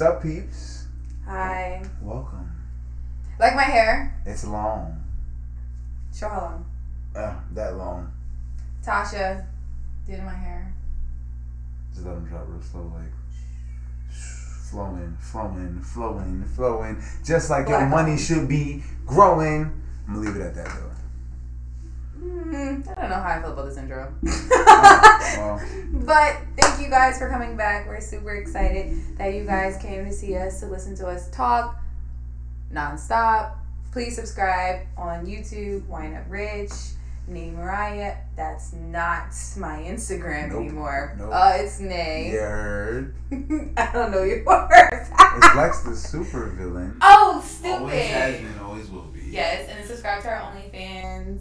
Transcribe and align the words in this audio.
Sup, 0.00 0.22
peeps? 0.22 0.86
Hi. 1.26 1.82
Welcome. 2.00 2.50
Like 3.38 3.54
my 3.54 3.64
hair? 3.64 4.18
It's 4.24 4.46
long. 4.46 4.98
Show 6.10 6.26
how 6.26 6.40
long. 6.40 6.66
Uh, 7.14 7.34
that 7.52 7.76
long. 7.76 8.10
Tasha 8.82 9.44
did 10.06 10.24
my 10.24 10.32
hair. 10.32 10.72
Just 11.92 12.06
let 12.06 12.14
them 12.14 12.24
drop 12.24 12.46
real 12.48 12.62
slow, 12.62 12.90
like 12.96 13.12
flowing, 14.70 15.18
flowing, 15.20 15.82
flowing, 15.82 16.44
flowing. 16.44 17.02
Just 17.22 17.50
like 17.50 17.68
your 17.68 17.84
money 17.84 18.16
should 18.16 18.48
be 18.48 18.82
growing. 19.04 19.70
I'm 20.08 20.14
gonna 20.14 20.26
leave 20.26 20.36
it 20.36 20.40
at 20.40 20.54
that 20.54 20.64
though. 20.64 20.99
Mm, 22.22 22.86
I 22.96 23.00
don't 23.00 23.10
know 23.10 23.16
how 23.16 23.38
I 23.38 23.40
feel 23.40 23.52
about 23.52 23.66
this 23.66 23.78
intro. 23.78 24.12
well. 24.22 25.60
but 26.04 26.36
thank 26.60 26.80
you 26.82 26.90
guys 26.90 27.18
for 27.18 27.28
coming 27.28 27.56
back. 27.56 27.86
We're 27.86 28.00
super 28.00 28.34
excited 28.34 28.96
that 29.16 29.34
you 29.34 29.44
guys 29.44 29.78
came 29.80 30.04
to 30.04 30.12
see 30.12 30.36
us, 30.36 30.60
to 30.60 30.66
listen 30.66 30.94
to 30.96 31.06
us 31.06 31.30
talk 31.30 31.78
nonstop. 32.72 33.54
Please 33.92 34.14
subscribe 34.16 34.86
on 34.96 35.26
YouTube, 35.26 35.86
Wine 35.86 36.14
Up 36.14 36.24
Rich, 36.28 36.70
Nay 37.26 37.50
Mariah. 37.50 38.16
That's 38.36 38.72
not 38.72 39.28
my 39.56 39.80
Instagram 39.82 40.50
Nope. 40.50 40.60
anymore. 40.60 41.16
Nope. 41.18 41.30
Uh, 41.32 41.52
it's 41.56 41.80
Nay. 41.80 42.30
You 42.32 42.38
heard? 42.38 43.14
I 43.76 43.90
don't 43.92 44.10
know 44.12 44.22
yours. 44.22 44.44
It's 44.46 45.56
Lex 45.56 45.82
the 45.82 45.96
super 45.96 46.46
villain. 46.50 46.96
oh, 47.00 47.42
stupid. 47.46 47.80
Always 47.80 48.06
has 48.08 48.36
been, 48.40 48.58
always 48.60 48.90
will 48.90 49.02
be. 49.02 49.20
Yes, 49.30 49.68
and 49.70 49.86
subscribe 49.86 50.22
to 50.22 50.28
our 50.28 50.52
OnlyFans. 50.52 51.40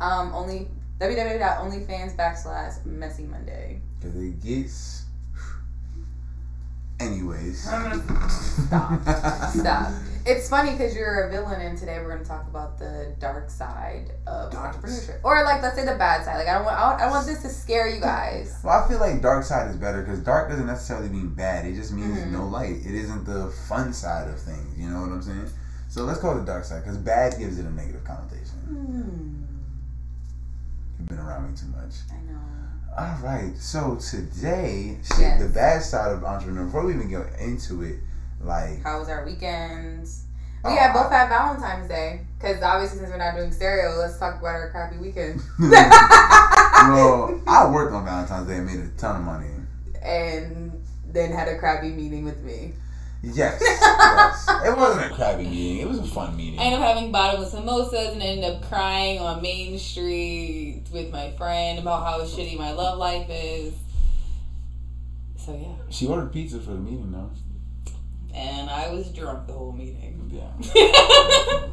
Um, 0.00 0.32
only 0.34 0.68
www.onlyfans 1.00 2.16
backslash 2.16 2.84
Messy 2.84 3.24
Monday. 3.24 3.80
Cause 4.02 4.14
it 4.16 4.40
gets. 4.42 5.04
Anyways. 7.00 7.62
Stop. 7.62 9.00
Stop. 9.50 9.92
It's 10.24 10.48
funny 10.48 10.72
because 10.72 10.94
you're 10.96 11.28
a 11.28 11.30
villain, 11.30 11.60
and 11.60 11.78
today 11.78 11.98
we're 12.00 12.08
going 12.08 12.22
to 12.22 12.28
talk 12.28 12.48
about 12.48 12.78
the 12.78 13.14
dark 13.20 13.48
side 13.48 14.10
of 14.26 14.50
Dark. 14.50 14.74
entrepreneurship, 14.74 15.20
or 15.22 15.44
like 15.44 15.62
let's 15.62 15.76
say 15.76 15.84
the 15.84 15.94
bad 15.94 16.24
side. 16.24 16.36
Like 16.38 16.48
I 16.48 16.54
don't 16.54 16.64
want, 16.64 16.76
I 16.76 16.88
want, 16.88 17.00
I 17.02 17.10
want 17.10 17.26
this 17.26 17.42
to 17.42 17.48
scare 17.48 17.86
you 17.88 18.00
guys. 18.00 18.58
Well, 18.64 18.82
I 18.82 18.88
feel 18.88 18.98
like 18.98 19.22
dark 19.22 19.44
side 19.44 19.70
is 19.70 19.76
better 19.76 20.02
because 20.02 20.18
dark 20.20 20.48
doesn't 20.50 20.66
necessarily 20.66 21.08
mean 21.10 21.28
bad. 21.28 21.64
It 21.66 21.74
just 21.74 21.92
means 21.92 22.18
Mhm. 22.18 22.32
no 22.32 22.46
light. 22.48 22.76
It 22.84 22.94
isn't 22.94 23.24
the 23.24 23.50
fun 23.68 23.92
side 23.92 24.26
of 24.28 24.40
things. 24.40 24.76
You 24.76 24.88
know 24.90 25.02
what 25.02 25.10
I'm 25.12 25.22
saying? 25.22 25.48
So 25.88 26.02
let's 26.02 26.18
call 26.18 26.32
it 26.36 26.40
the 26.40 26.46
dark 26.46 26.64
side 26.64 26.82
because 26.82 26.98
bad 26.98 27.38
gives 27.38 27.58
it 27.60 27.64
a 27.66 27.70
negative 27.70 28.02
connotation. 28.02 28.58
Hmm. 28.66 29.35
You've 31.08 31.18
been 31.18 31.26
around 31.26 31.50
me 31.50 31.56
too 31.56 31.66
much. 31.68 31.94
I 32.10 32.16
know. 32.32 32.38
All 32.98 33.18
right. 33.22 33.56
So 33.58 33.94
today, 33.96 34.98
shit, 35.04 35.18
Yes. 35.20 35.42
the 35.42 35.48
bad 35.48 35.82
side 35.82 36.10
of 36.12 36.24
entrepreneur. 36.24 36.64
Before 36.64 36.84
we 36.84 36.94
even 36.94 37.08
get 37.08 37.26
into 37.38 37.82
it, 37.82 37.96
like 38.42 38.82
How 38.82 38.98
was 38.98 39.08
our 39.08 39.24
weekends? 39.24 40.24
We 40.64 40.70
Oh, 40.72 40.76
had 40.76 40.92
both 40.92 41.12
I- 41.12 41.18
had 41.18 41.28
Valentine's 41.28 41.88
Day 41.88 42.22
because 42.38 42.60
obviously 42.60 42.98
since 42.98 43.10
we're 43.10 43.18
not 43.18 43.36
doing 43.36 43.52
stereo, 43.52 43.96
let's 43.98 44.18
talk 44.18 44.40
about 44.40 44.56
our 44.56 44.70
crappy 44.70 44.96
weekend. 44.98 45.40
well, 45.60 47.40
I 47.46 47.70
worked 47.70 47.92
on 47.94 48.04
Valentine's 48.04 48.48
Day 48.48 48.56
and 48.56 48.66
made 48.66 48.80
a 48.80 48.88
ton 48.98 49.16
of 49.16 49.22
money. 49.22 49.46
and 50.02 50.72
then 51.12 51.30
had 51.32 51.48
a 51.48 51.56
crappy 51.58 51.90
meeting 51.92 52.24
with 52.24 52.42
me. 52.42 52.74
Yes, 53.22 53.60
yes. 53.60 54.46
It 54.64 54.76
wasn't 54.76 55.10
a 55.10 55.14
crappy 55.14 55.44
meeting. 55.44 55.78
It 55.78 55.88
was 55.88 55.98
a 55.98 56.04
fun 56.04 56.36
meeting. 56.36 56.60
I 56.60 56.64
ended 56.64 56.80
up 56.80 56.86
having 56.94 57.10
bottomless 57.10 57.54
samosas 57.54 58.12
and 58.12 58.22
ended 58.22 58.44
up 58.44 58.62
crying 58.68 59.18
on 59.18 59.42
Main 59.42 59.78
Street 59.78 60.84
with 60.92 61.10
my 61.10 61.30
friend 61.32 61.78
about 61.78 62.04
how 62.04 62.20
shitty 62.24 62.56
my 62.56 62.72
love 62.72 62.98
life 62.98 63.26
is. 63.28 63.74
So 65.36 65.54
yeah, 65.60 65.74
She 65.90 66.06
ordered 66.06 66.32
pizza 66.32 66.58
for 66.60 66.70
the 66.72 66.78
meeting, 66.78 67.10
though. 67.12 67.30
and 68.34 68.68
I 68.70 68.90
was 68.90 69.08
drunk 69.10 69.46
the 69.46 69.52
whole 69.54 69.72
meeting. 69.72 70.30
Yeah. 70.32 70.50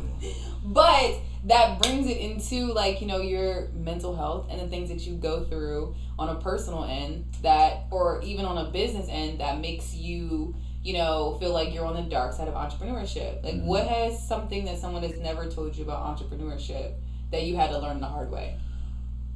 but 0.66 1.16
that 1.46 1.82
brings 1.82 2.08
it 2.08 2.18
into 2.18 2.72
like 2.74 3.02
you 3.02 3.08
know 3.08 3.20
your 3.20 3.68
mental 3.76 4.16
health 4.16 4.48
and 4.50 4.62
the 4.62 4.68
things 4.68 4.90
that 4.90 5.02
you 5.02 5.16
go 5.16 5.44
through 5.44 5.94
on 6.18 6.30
a 6.30 6.36
personal 6.36 6.86
end 6.86 7.26
that 7.42 7.86
or 7.92 8.22
even 8.22 8.46
on 8.46 8.58
a 8.66 8.70
business 8.72 9.08
end 9.10 9.40
that 9.42 9.60
makes 9.60 9.94
you 9.94 10.56
you 10.84 10.94
know 10.94 11.38
feel 11.40 11.54
like 11.54 11.74
you're 11.74 11.86
on 11.86 11.96
the 11.96 12.02
dark 12.10 12.34
side 12.34 12.48
of 12.48 12.54
entrepreneurship. 12.56 13.44
Like 13.44 13.56
Mhm. 13.56 13.66
what 13.66 13.88
has 13.88 14.26
something 14.28 14.66
that 14.66 14.80
someone 14.80 15.04
has 15.04 15.18
never 15.20 15.50
told 15.50 15.76
you 15.76 15.84
about 15.84 16.18
entrepreneurship 16.18 16.94
that 17.32 17.44
you 17.44 17.56
had 17.56 17.70
to 17.72 17.80
learn 17.80 18.00
the 18.00 18.06
hard 18.08 18.30
way? 18.32 18.58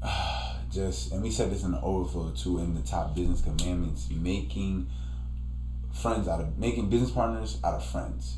Just 0.71 1.11
and 1.11 1.23
we 1.23 1.31
said 1.31 1.51
this 1.51 1.63
in 1.63 1.71
the 1.71 1.81
overflow 1.81 2.31
too 2.31 2.59
in 2.59 2.75
the 2.75 2.81
top 2.81 3.15
business 3.15 3.41
commandments 3.41 4.07
making 4.11 4.87
friends 5.93 6.27
out 6.27 6.41
of 6.41 6.57
making 6.57 6.89
business 6.89 7.09
partners 7.11 7.57
out 7.63 7.73
of 7.75 7.85
friends. 7.85 8.37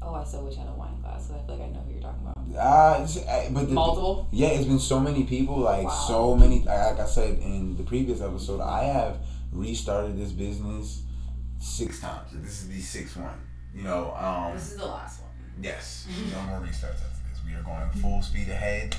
Oh 0.00 0.14
i 0.14 0.22
saw 0.24 0.40
which 0.42 0.56
had 0.56 0.68
a 0.68 0.72
wine 0.72 1.00
glass 1.02 1.26
so 1.28 1.34
i 1.34 1.38
feel 1.44 1.56
like 1.56 1.68
i 1.68 1.72
know 1.72 1.80
who 1.80 1.92
you're 1.92 2.02
talking 2.02 2.22
about. 2.22 2.36
Uh, 2.56 3.00
but 3.50 3.66
the, 3.68 3.74
multiple? 3.74 4.28
Yeah 4.30 4.48
it's 4.48 4.64
been 4.66 4.78
so 4.78 5.00
many 5.00 5.24
people 5.24 5.58
like 5.58 5.84
Wow. 5.84 6.04
so 6.06 6.36
many 6.36 6.60
like 6.62 7.00
i 7.00 7.06
said 7.06 7.38
in 7.40 7.76
the 7.76 7.82
previous 7.82 8.20
episode 8.20 8.60
i 8.60 8.84
have 8.84 9.18
restarted 9.52 10.16
this 10.16 10.30
business 10.30 11.02
six 11.60 12.00
times 12.00 12.30
this 12.34 12.62
is 12.62 12.68
the 12.68 12.80
sixth 12.80 13.16
one 13.16 13.34
you 13.74 13.82
know 13.82 14.14
um 14.14 14.54
this 14.54 14.72
is 14.72 14.76
the 14.78 14.86
last 14.86 15.20
one 15.20 15.30
Yes, 15.62 16.06
no 16.34 16.42
more 16.42 16.60
restarts 16.60 17.00
after 17.00 17.16
this. 17.30 17.40
We 17.46 17.54
are 17.54 17.62
going 17.62 17.88
full 18.02 18.20
speed 18.20 18.50
ahead. 18.50 18.94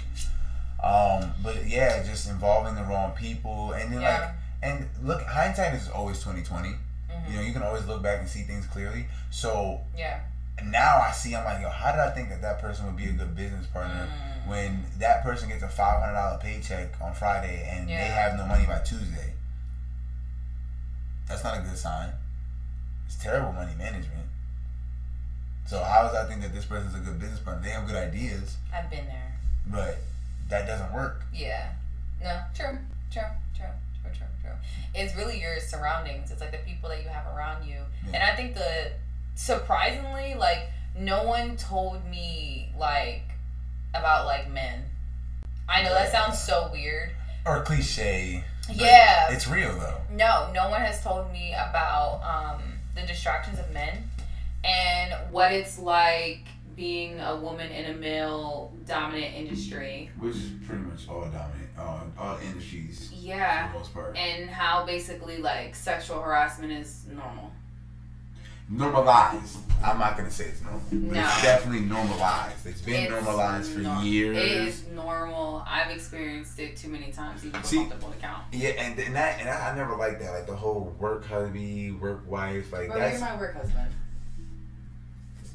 Um, 0.84 1.32
but 1.44 1.68
yeah, 1.68 2.02
just 2.04 2.28
involving 2.28 2.74
the 2.74 2.82
wrong 2.82 3.12
people, 3.12 3.74
and 3.74 3.94
then 3.94 4.02
Yeah. 4.02 4.20
like, 4.20 4.30
and 4.64 4.90
look, 5.04 5.22
hindsight 5.22 5.76
is 5.76 5.88
always 5.88 6.20
twenty 6.20 6.42
twenty. 6.42 6.70
Mhm. 7.12 7.30
You 7.30 7.36
know, 7.36 7.42
you 7.44 7.54
can 7.54 7.62
always 7.62 7.86
look 7.86 8.02
back 8.02 8.18
and 8.22 8.28
see 8.28 8.42
things 8.42 8.66
clearly. 8.66 9.06
So 9.30 9.82
yeah 9.96 10.22
now 10.64 10.98
I 10.98 11.12
see, 11.12 11.36
I'm 11.36 11.46
like, 11.46 11.62
yo, 11.62 11.70
how 11.70 11.92
did 11.92 12.02
I 12.02 12.10
think 12.10 12.30
that 12.30 12.42
that 12.42 12.58
person 12.60 12.88
would 12.88 12.98
be 12.98 13.06
a 13.06 13.12
good 13.12 13.36
business 13.36 13.68
partner 13.68 14.08
Mm. 14.12 14.48
when 14.48 14.86
that 14.98 15.22
person 15.22 15.50
gets 15.50 15.62
a 15.62 15.68
five 15.70 16.00
hundred 16.02 16.16
dollar 16.16 16.40
paycheck 16.40 17.00
on 17.00 17.14
Friday 17.14 17.70
and 17.72 17.88
they 17.88 17.94
have 17.94 18.36
no 18.36 18.48
money 18.48 18.66
by 18.66 18.80
Tuesday? 18.80 19.34
That's 21.28 21.44
not 21.44 21.56
a 21.60 21.62
good 21.62 21.78
sign. 21.78 22.10
It's 23.08 23.18
terrible 23.18 23.54
money 23.54 23.74
management. 23.78 24.28
So 25.66 25.84
how 25.84 26.04
does 26.04 26.16
I 26.16 26.26
think 26.28 26.42
that 26.42 26.54
this 26.54 26.66
person's 26.66 26.96
a 26.96 27.00
good 27.00 27.20
business 27.20 27.40
partner? 27.40 27.64
They 27.64 27.72
have 27.72 27.88
good 27.88 27.98
ideas, 27.98 28.56
i've 28.74 28.90
been 28.90 29.06
there 29.08 29.38
but 29.72 29.98
that 30.50 30.66
doesn't 30.66 30.94
work. 30.94 31.24
Yeah. 31.34 31.72
No, 32.22 32.40
true. 32.56 32.78
True. 33.12 33.24
True. 33.56 33.66
True. 34.04 34.12
True. 34.16 34.28
True. 34.42 34.52
It's 34.96 35.16
really 35.16 35.40
your 35.40 35.60
surroundings. 35.60 36.32
It's 36.32 36.42
like 36.42 36.52
the 36.52 36.58
people 36.60 36.90
that 36.90 37.04
you 37.04 37.10
have 37.10 37.26
around 37.36 37.68
you. 37.68 37.76
Yeah. 38.06 38.16
And 38.16 38.24
I 38.24 38.36
think 38.36 38.56
the 38.56 38.92
surprisingly, 39.36 40.36
like, 40.36 40.70
no 40.98 41.26
one 41.26 41.58
told 41.58 42.06
me 42.10 42.70
like 42.78 43.24
about 43.94 44.26
like 44.26 44.50
men. 44.52 44.84
I 45.70 45.84
know 45.84 45.94
that 45.94 46.12
sounds 46.12 46.42
so 46.42 46.70
weird. 46.72 47.12
Or 47.46 47.62
cliche. 47.62 48.44
Yeah. 48.74 49.32
It's 49.32 49.48
real 49.48 49.78
though. 49.78 50.02
No, 50.12 50.50
no 50.54 50.70
one 50.70 50.82
has 50.82 51.04
told 51.04 51.32
me 51.32 51.54
about 51.54 52.22
um, 52.24 52.62
the 52.98 53.06
distractions 53.08 53.60
of 53.60 53.72
men 53.72 54.10
and 54.64 55.14
what 55.32 55.52
it's 55.52 55.80
like 55.80 56.42
being 56.76 57.20
a 57.20 57.36
woman 57.36 57.72
in 57.72 57.96
a 57.96 57.98
male 57.98 58.72
dominant 58.86 59.34
industry. 59.34 60.10
Which 60.20 60.36
is 60.36 60.52
pretty 60.66 60.82
much 60.84 61.08
all 61.10 61.22
dominant, 61.22 61.70
all, 61.80 62.04
all 62.20 62.38
industries 62.40 63.12
Yeah. 63.14 63.68
for 63.68 63.74
the 63.74 63.80
most 63.80 63.94
part. 63.94 64.18
and 64.18 64.50
how 64.50 64.86
basically 64.86 65.38
like 65.38 65.74
sexual 65.76 66.22
harassment 66.22 66.72
is 66.72 67.06
normal. 67.08 67.52
Normalized. 68.70 69.58
I'm 69.84 70.00
not 70.00 70.18
gonna 70.18 70.32
say 70.32 70.46
it's 70.46 70.62
normal. 70.62 70.82
But 70.90 71.00
No. 71.00 71.20
It's 71.22 71.42
definitely 71.42 71.82
normalized. 71.88 72.66
It's 72.66 72.82
been 72.82 73.04
It's 73.04 73.12
normalized 73.12 73.72
for 73.72 73.80
nor- 73.80 74.02
years. 74.04 74.38
It 74.38 74.44
is 74.68 74.84
normal. 74.94 75.64
I've 75.68 75.92
experienced 75.92 76.60
it 76.60 76.76
too 76.76 76.90
many 76.90 77.12
times, 77.12 77.46
even 77.46 77.62
for 77.62 77.68
See- 77.68 77.78
multiple 77.80 78.10
to 78.12 78.18
count. 78.18 78.44
Yeah, 78.52 78.70
and, 78.70 79.00
and 79.00 79.16
that 79.16 79.40
and 79.40 79.48
I, 79.48 79.70
I 79.72 79.76
never 79.76 79.96
liked 79.96 80.20
that. 80.20 80.32
Like 80.32 80.48
the 80.48 80.56
whole 80.56 80.94
work 81.00 81.26
hubby, 81.26 81.92
work 81.92 82.30
wife, 82.30 82.74
like 82.74 82.88
Bro, 82.90 83.00
that's 83.00 83.20
you're 83.20 83.30
my 83.30 83.38
work 83.38 83.56
husband. 83.56 83.92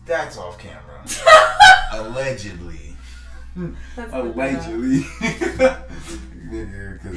that's 0.06 0.38
off 0.38 0.58
camera. 0.58 1.04
Allegedly. 1.92 2.96
That's 3.96 4.12
Allegedly. 4.12 5.04
Because 6.52 7.16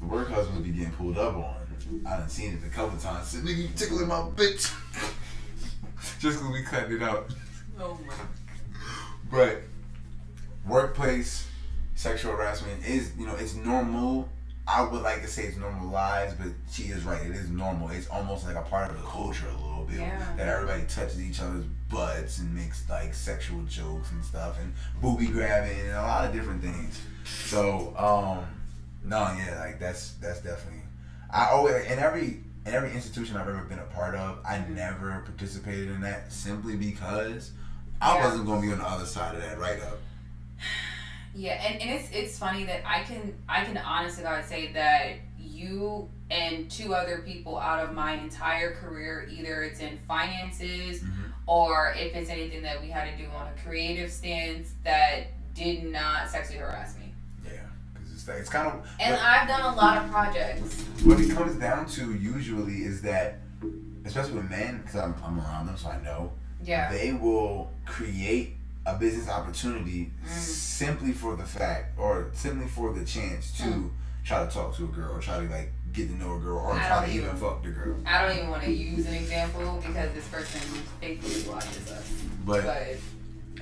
the 0.00 0.06
work 0.06 0.30
husband 0.30 0.58
would 0.58 0.64
be 0.64 0.70
getting 0.70 0.92
pulled 0.92 1.18
up 1.18 1.34
on. 1.34 1.56
I 2.06 2.18
done 2.18 2.28
seen 2.28 2.52
it 2.54 2.64
a 2.64 2.70
couple 2.70 2.96
times. 2.98 3.26
Said, 3.28 3.42
nigga, 3.42 3.56
you 3.56 3.68
tickling 3.74 4.06
my 4.06 4.20
bitch. 4.20 4.72
Just 6.18 6.38
because 6.38 6.52
we 6.52 6.62
cutting 6.62 6.96
it 6.96 7.02
out. 7.02 7.30
Oh 7.78 7.98
my. 8.06 8.14
But 9.30 9.60
workplace 10.66 11.46
sexual 11.94 12.32
harassment 12.32 12.86
is, 12.86 13.12
you 13.18 13.26
know, 13.26 13.34
it's 13.34 13.54
normal. 13.54 14.30
I 14.66 14.82
would 14.82 15.02
like 15.02 15.20
to 15.20 15.28
say 15.28 15.42
it's 15.42 15.58
normalized, 15.58 16.38
but 16.38 16.48
she 16.72 16.84
is 16.84 17.04
right. 17.04 17.20
It 17.20 17.32
is 17.32 17.50
normal. 17.50 17.90
It's 17.90 18.08
almost 18.08 18.46
like 18.46 18.56
a 18.56 18.62
part 18.62 18.90
of 18.90 18.96
the 18.96 19.06
culture 19.06 19.46
a 19.46 19.62
little 19.62 19.84
bit. 19.84 19.98
Yeah. 20.00 20.26
That 20.38 20.48
everybody 20.48 20.84
touches 20.88 21.20
each 21.20 21.40
other's 21.40 21.66
butts 21.90 22.38
and 22.38 22.54
makes 22.54 22.88
like 22.88 23.12
sexual 23.12 23.62
jokes 23.64 24.10
and 24.10 24.24
stuff 24.24 24.58
and 24.58 24.72
booby 25.00 25.26
grabbing 25.26 25.78
and 25.78 25.90
a 25.90 26.02
lot 26.02 26.24
of 26.24 26.32
different 26.32 26.62
things. 26.62 27.00
So, 27.24 27.94
um, 27.96 28.46
no, 29.04 29.18
yeah, 29.36 29.60
like 29.60 29.78
that's 29.78 30.12
that's 30.14 30.40
definitely. 30.40 30.80
I 31.30 31.50
always 31.50 31.84
in 31.86 31.98
every 31.98 32.40
every 32.66 32.92
institution 32.92 33.36
I've 33.36 33.48
ever 33.48 33.62
been 33.64 33.78
a 33.78 33.84
part 33.84 34.14
of, 34.14 34.38
I 34.44 34.58
never 34.68 35.22
participated 35.24 35.88
in 35.90 36.00
that 36.02 36.32
simply 36.32 36.76
because 36.76 37.52
I 38.00 38.16
Yeah. 38.16 38.24
wasn't 38.24 38.46
gonna 38.46 38.60
be 38.60 38.72
on 38.72 38.78
the 38.78 38.88
other 38.88 39.06
side 39.06 39.34
of 39.34 39.40
that 39.42 39.58
write 39.58 39.80
up. 39.82 39.98
Yeah, 41.38 41.52
and, 41.62 41.82
and 41.82 41.90
it's 41.90 42.08
it's 42.12 42.38
funny 42.38 42.64
that 42.64 42.80
I 42.86 43.02
can 43.02 43.34
I 43.46 43.62
can 43.62 43.76
honestly 43.76 44.22
God 44.22 44.42
say 44.46 44.72
that 44.72 45.16
you 45.38 46.08
and 46.30 46.70
two 46.70 46.94
other 46.94 47.18
people 47.18 47.58
out 47.58 47.78
of 47.86 47.94
my 47.94 48.12
entire 48.14 48.74
career, 48.76 49.28
either 49.30 49.62
it's 49.62 49.80
in 49.80 49.98
finances 50.08 51.02
Mhm. 51.02 51.32
or 51.44 51.92
if 51.94 52.16
it's 52.16 52.30
anything 52.30 52.62
that 52.62 52.80
we 52.80 52.88
had 52.88 53.10
to 53.14 53.22
do 53.22 53.28
on 53.32 53.48
a 53.48 53.62
creative 53.62 54.10
stance 54.10 54.72
that 54.82 55.26
did 55.52 55.84
not 55.92 56.30
sexually 56.30 56.58
harass 56.58 56.96
me. 56.96 57.05
It's 58.28 58.48
kind 58.50 58.66
of 58.68 58.86
And 59.00 59.14
I've 59.14 59.46
done 59.48 59.72
a 59.72 59.76
lot 59.76 59.98
of 60.04 60.10
projects. 60.10 60.82
what 61.04 61.20
it 61.20 61.30
comes 61.30 61.56
down 61.56 61.86
to 61.86 62.14
usually 62.14 62.82
is 62.84 63.02
that, 63.02 63.38
especially 64.04 64.34
with 64.34 64.50
men, 64.50 64.78
because 64.82 64.96
I'm, 64.96 65.14
I'm 65.24 65.38
around 65.40 65.66
them, 65.66 65.76
so 65.76 65.88
I 65.90 66.00
know 66.02 66.32
Yeah. 66.62 66.90
they 66.90 67.12
will 67.12 67.70
create 67.84 68.56
a 68.86 68.94
business 68.94 69.28
opportunity 69.28 70.12
Mm. 70.24 70.28
simply 70.38 71.12
for 71.12 71.34
the 71.36 71.44
fact 71.44 71.98
or 71.98 72.30
simply 72.34 72.68
for 72.68 72.92
the 72.92 73.04
chance 73.04 73.50
to 73.58 73.64
Mm. 73.64 73.90
try 74.24 74.44
to 74.46 74.50
talk 74.52 74.76
to 74.76 74.84
a 74.84 74.88
girl 74.88 75.16
or 75.16 75.20
try 75.20 75.40
to 75.44 75.50
like 75.52 75.72
get 75.92 76.08
to 76.08 76.14
know 76.14 76.36
a 76.36 76.38
girl 76.38 76.58
or 76.58 76.72
I 76.74 76.86
try 76.86 77.06
to 77.06 77.10
even 77.12 77.26
even- 77.26 77.36
fuck 77.38 77.62
the 77.64 77.70
girl. 77.70 77.96
I 78.06 78.22
don't 78.26 78.36
even 78.36 78.50
want 78.50 78.62
to 78.64 78.70
use 78.70 79.06
an 79.06 79.14
example 79.14 79.82
because 79.84 80.12
this 80.14 80.26
person 80.28 80.60
faithfully 81.00 81.52
watches 81.52 81.90
us. 81.90 82.08
But 82.44 82.64
But 82.64 82.76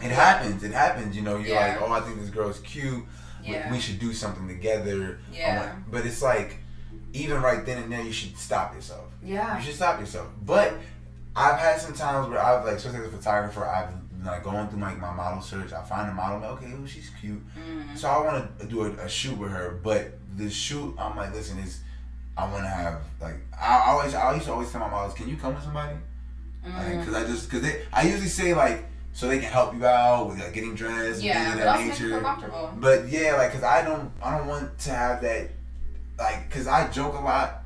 it 0.04 0.10
happens. 0.10 0.62
It 0.62 0.72
happens. 0.72 1.16
You 1.16 1.22
know, 1.22 1.36
you're 1.38 1.48
Yeah. 1.54 1.68
like, 1.68 1.82
oh, 1.82 1.92
I 1.92 2.00
think 2.00 2.20
this 2.20 2.30
girl's 2.30 2.60
cute. 2.60 3.04
We- 3.44 3.52
yeah, 3.52 3.70
We 3.72 3.80
should 3.80 3.98
do 3.98 4.12
something 4.12 4.48
together. 4.48 5.18
yeah, 5.32 5.74
But 5.90 6.06
it's 6.06 6.22
like, 6.22 6.58
even 7.12 7.40
right 7.42 7.64
then 7.64 7.82
and 7.82 7.92
there, 7.92 8.02
you 8.02 8.12
should 8.12 8.36
stop 8.36 8.74
yourself. 8.74 9.04
yeah, 9.22 9.56
You 9.58 9.64
should 9.64 9.74
stop 9.74 10.00
yourself. 10.00 10.28
But 10.44 10.74
I've 11.36 11.58
had 11.58 11.80
some 11.80 11.94
times 11.94 12.28
where 12.28 12.42
I've 12.42 12.64
like, 12.64 12.76
especially 12.76 13.00
as 13.00 13.06
a 13.06 13.16
photographer, 13.16 13.64
I've 13.66 13.92
like 14.24 14.42
going 14.42 14.66
through 14.68 14.80
like 14.80 14.98
my 14.98 15.12
model 15.12 15.42
search. 15.42 15.72
I 15.72 15.82
find 15.82 16.10
a 16.10 16.14
model, 16.14 16.36
I'm 16.36 16.42
like, 16.42 16.50
okay, 16.62 16.72
well, 16.74 16.86
she's 16.86 17.10
cute. 17.20 17.42
mm, 17.56 17.96
So 17.96 18.08
I 18.08 18.18
want 18.24 18.58
to 18.60 18.66
do 18.66 18.84
a, 18.84 18.90
a 19.04 19.08
shoot 19.08 19.36
with 19.36 19.50
her, 19.50 19.78
but 19.82 20.18
the 20.36 20.48
shoot, 20.50 20.94
I'm 20.98 21.14
like, 21.16 21.32
listen, 21.34 21.58
is 21.58 21.80
I 22.36 22.50
want 22.50 22.64
to 22.64 22.68
have 22.70 23.02
like 23.20 23.36
I 23.60 23.82
always 23.90 24.14
I 24.14 24.32
used 24.34 24.46
to 24.46 24.52
always 24.52 24.70
tell 24.72 24.80
my 24.80 24.88
models, 24.90 25.14
can 25.14 25.28
you 25.28 25.36
come 25.36 25.54
with 25.54 25.62
somebody? 25.64 25.96
Because 26.64 27.14
I 27.14 27.24
just 27.26 27.48
because 27.50 27.62
they 27.62 27.82
I 27.92 28.02
usually 28.08 28.28
say 28.28 28.54
like 28.54 28.84
so 29.14 29.28
they 29.28 29.38
can 29.38 29.50
help 29.50 29.72
you 29.74 29.86
out 29.86 30.28
with 30.28 30.38
like 30.40 30.52
getting 30.52 30.74
dressed, 30.74 31.22
yeah, 31.22 31.38
and 31.38 31.44
things 31.44 31.54
of 31.54 31.64
that 31.64 31.78
make 31.78 31.86
you 31.86 31.92
feel 31.94 32.08
nature. 32.10 32.20
comfortable. 32.20 32.72
But 32.76 33.08
yeah, 33.08 33.36
like, 33.36 33.52
cause 33.52 33.62
I 33.62 33.82
don't, 33.82 34.10
I 34.22 34.36
don't 34.36 34.46
want 34.46 34.76
to 34.80 34.90
have 34.90 35.22
that, 35.22 35.50
like, 36.18 36.50
cause 36.50 36.66
I 36.66 36.88
joke 36.90 37.14
a 37.14 37.20
lot, 37.20 37.62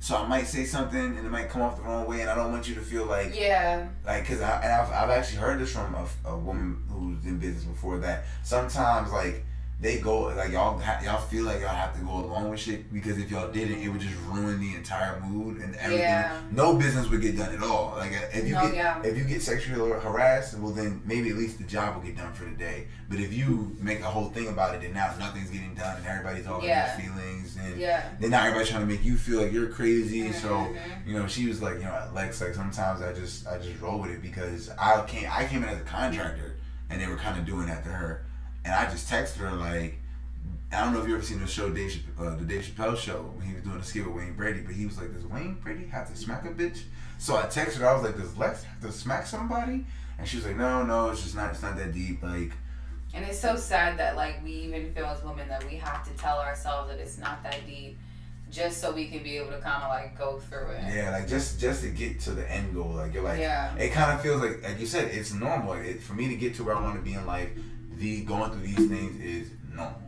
so 0.00 0.16
I 0.16 0.26
might 0.26 0.46
say 0.46 0.64
something 0.64 0.98
and 1.00 1.18
it 1.18 1.30
might 1.30 1.48
come 1.50 1.60
off 1.62 1.76
the 1.76 1.82
wrong 1.82 2.06
way, 2.06 2.20
and 2.20 2.30
I 2.30 2.34
don't 2.34 2.52
want 2.52 2.68
you 2.68 2.76
to 2.76 2.80
feel 2.80 3.04
like, 3.06 3.38
Yeah, 3.38 3.88
like, 4.06 4.26
cause 4.26 4.40
I, 4.40 4.60
and 4.62 4.72
I've, 4.72 4.90
I've 4.90 5.10
actually 5.10 5.38
heard 5.38 5.58
this 5.60 5.72
from 5.72 5.94
a, 5.94 6.06
a 6.24 6.38
woman 6.38 6.82
who's 6.88 7.24
in 7.26 7.38
business 7.38 7.64
before 7.64 7.98
that 7.98 8.24
sometimes 8.44 9.10
like 9.12 9.44
they 9.82 9.98
go 9.98 10.20
like 10.36 10.52
y'all 10.52 10.78
ha- 10.78 11.00
y'all 11.04 11.20
feel 11.20 11.44
like 11.44 11.60
y'all 11.60 11.68
have 11.74 11.92
to 11.98 12.00
go 12.04 12.12
along 12.20 12.48
with 12.50 12.60
shit 12.60 12.92
because 12.92 13.18
if 13.18 13.28
y'all 13.32 13.50
didn't, 13.50 13.82
it 13.82 13.88
would 13.88 14.00
just 14.00 14.14
ruin 14.28 14.60
the 14.60 14.74
entire 14.76 15.18
mood 15.20 15.58
and 15.60 15.74
everything. 15.74 15.98
Yeah. 15.98 16.40
No 16.52 16.76
business 16.76 17.10
would 17.10 17.20
get 17.20 17.36
done 17.36 17.52
at 17.52 17.62
all. 17.64 17.94
Like 17.98 18.12
if 18.32 18.46
you 18.46 18.54
No, 18.54 18.62
get 18.68 18.74
yeah. 18.76 19.02
if 19.02 19.18
you 19.18 19.24
get 19.24 19.42
sexually 19.42 19.90
harassed, 20.00 20.56
well 20.58 20.70
then 20.70 21.02
maybe 21.04 21.30
at 21.30 21.36
least 21.36 21.58
the 21.58 21.64
job 21.64 21.96
will 21.96 22.02
get 22.02 22.16
done 22.16 22.32
for 22.32 22.44
the 22.44 22.52
day. 22.52 22.86
But 23.10 23.18
if 23.18 23.32
you 23.34 23.76
make 23.80 24.00
a 24.00 24.04
whole 24.04 24.28
thing 24.30 24.46
about 24.48 24.74
it, 24.76 24.82
then 24.82 24.92
now 24.94 25.12
nothing's 25.18 25.50
getting 25.50 25.74
done 25.74 25.96
and 25.96 26.06
everybody's 26.06 26.46
all 26.46 26.60
in 26.60 26.66
Yeah. 26.68 26.86
their 26.96 27.04
feelings 27.04 27.56
and 27.60 27.76
yeah. 27.80 28.04
then 28.20 28.30
now 28.30 28.42
everybody's 28.42 28.68
trying 28.70 28.86
to 28.86 28.92
make 28.94 29.04
you 29.04 29.16
feel 29.16 29.42
like 29.42 29.52
you're 29.52 29.66
crazy. 29.68 30.30
So 30.32 30.48
Mhm. 30.50 30.76
you 31.06 31.18
know, 31.18 31.26
she 31.26 31.48
was 31.48 31.60
like, 31.60 31.78
you 31.78 31.84
know, 31.84 32.08
Lex, 32.14 32.40
like 32.40 32.54
sometimes 32.54 33.02
I 33.02 33.12
just 33.12 33.48
I 33.48 33.58
just 33.58 33.80
roll 33.80 33.98
with 33.98 34.12
it 34.12 34.22
because 34.22 34.70
I 34.78 35.04
came 35.08 35.28
I 35.28 35.44
came 35.44 35.64
in 35.64 35.68
as 35.70 35.80
a 35.80 35.84
contractor 35.84 36.54
and 36.88 37.00
they 37.00 37.08
were 37.08 37.16
kind 37.16 37.36
of 37.36 37.44
doing 37.44 37.66
that 37.66 37.82
to 37.84 37.90
her, 37.90 38.22
and 38.64 38.74
I 38.74 38.90
just 38.90 39.10
texted 39.10 39.36
her 39.38 39.52
like. 39.52 39.98
I 40.74 40.82
don't 40.82 40.94
know 40.94 41.02
if 41.02 41.08
you 41.08 41.14
ever 41.14 41.22
seen 41.22 41.38
the 41.38 41.46
show 41.46 41.68
Dave 41.68 42.02
uh, 42.18 42.34
the 42.34 42.46
Dave 42.46 42.62
Chappelle 42.62 42.96
show 42.96 43.30
when 43.36 43.46
he 43.46 43.52
was 43.52 43.62
doing 43.62 43.76
a 43.76 43.82
skit 43.82 44.06
with 44.06 44.16
Wayne 44.16 44.32
Brady, 44.32 44.60
but 44.60 44.74
he 44.74 44.86
was 44.86 44.96
like, 44.96 45.12
"Does 45.12 45.26
Wayne 45.26 45.58
Brady 45.62 45.84
have 45.88 46.10
to 46.10 46.16
smack 46.16 46.46
a 46.46 46.48
bitch?" 46.48 46.84
So 47.18 47.36
I 47.36 47.42
texted 47.42 47.76
her. 47.76 47.88
I 47.88 47.92
was 47.92 48.02
like, 48.02 48.16
"Does 48.16 48.38
Lex 48.38 48.64
have 48.64 48.80
to 48.80 48.90
smack 48.90 49.26
somebody?" 49.26 49.84
And 50.18 50.26
she 50.26 50.38
was 50.38 50.46
like, 50.46 50.56
"No, 50.56 50.82
no, 50.82 51.10
it's 51.10 51.22
just 51.22 51.36
not. 51.36 51.50
It's 51.50 51.60
not 51.60 51.76
that 51.76 51.92
deep. 51.92 52.22
Like, 52.22 52.52
And 53.12 53.22
it's 53.26 53.38
so 53.38 53.54
sad 53.54 53.98
that 53.98 54.16
like 54.16 54.42
we 54.42 54.52
even 54.52 54.94
feel 54.94 55.04
as 55.04 55.22
women 55.22 55.46
that 55.48 55.62
we 55.68 55.76
have 55.76 56.04
to 56.04 56.22
tell 56.22 56.38
ourselves 56.38 56.88
that 56.88 56.98
it's 56.98 57.18
not 57.18 57.42
that 57.42 57.66
deep, 57.66 57.98
just 58.50 58.80
so 58.80 58.92
we 58.92 59.08
can 59.08 59.22
be 59.22 59.36
able 59.36 59.50
to 59.50 59.60
kind 59.60 59.82
of 59.82 59.90
like 59.90 60.16
go 60.16 60.38
through 60.38 60.68
it. 60.68 60.84
yeah, 60.94 61.10
like 61.10 61.28
just 61.28 61.60
just 61.60 61.82
to 61.82 61.90
get 61.90 62.18
to 62.20 62.30
the 62.30 62.50
end 62.50 62.74
goal. 62.74 62.92
Like 62.92 63.12
you're 63.12 63.22
like, 63.22 63.40
yeah. 63.40 63.76
it 63.76 63.92
kind 63.92 64.12
of 64.12 64.22
feels 64.22 64.40
like 64.40 64.62
like 64.62 64.80
you 64.80 64.86
said 64.86 65.10
it's 65.12 65.34
normal 65.34 65.74
it, 65.74 66.02
for 66.02 66.14
me 66.14 66.28
to 66.28 66.36
get 66.36 66.54
to 66.54 66.64
where 66.64 66.74
i 66.76 66.80
want 66.80 66.96
to 66.96 67.02
be 67.02 67.14
in 67.14 67.26
life 67.26 67.50
the 67.98 68.22
going 68.22 68.50
through 68.50 68.62
these 68.62 68.88
things 68.88 69.20
is 69.20 69.50
normal 69.74 70.02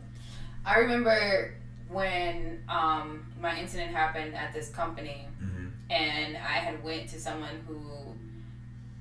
I 0.65 0.79
remember 0.79 1.53
when 1.89 2.63
um, 2.67 3.25
my 3.39 3.57
incident 3.59 3.91
happened 3.91 4.33
at 4.33 4.51
this 4.51 4.69
company, 4.69 5.27
mm-hmm. 5.43 5.67
and 5.91 6.35
I 6.37 6.57
had 6.57 6.83
went 6.83 7.07
to 7.09 7.19
someone 7.19 7.63
who 7.67 7.79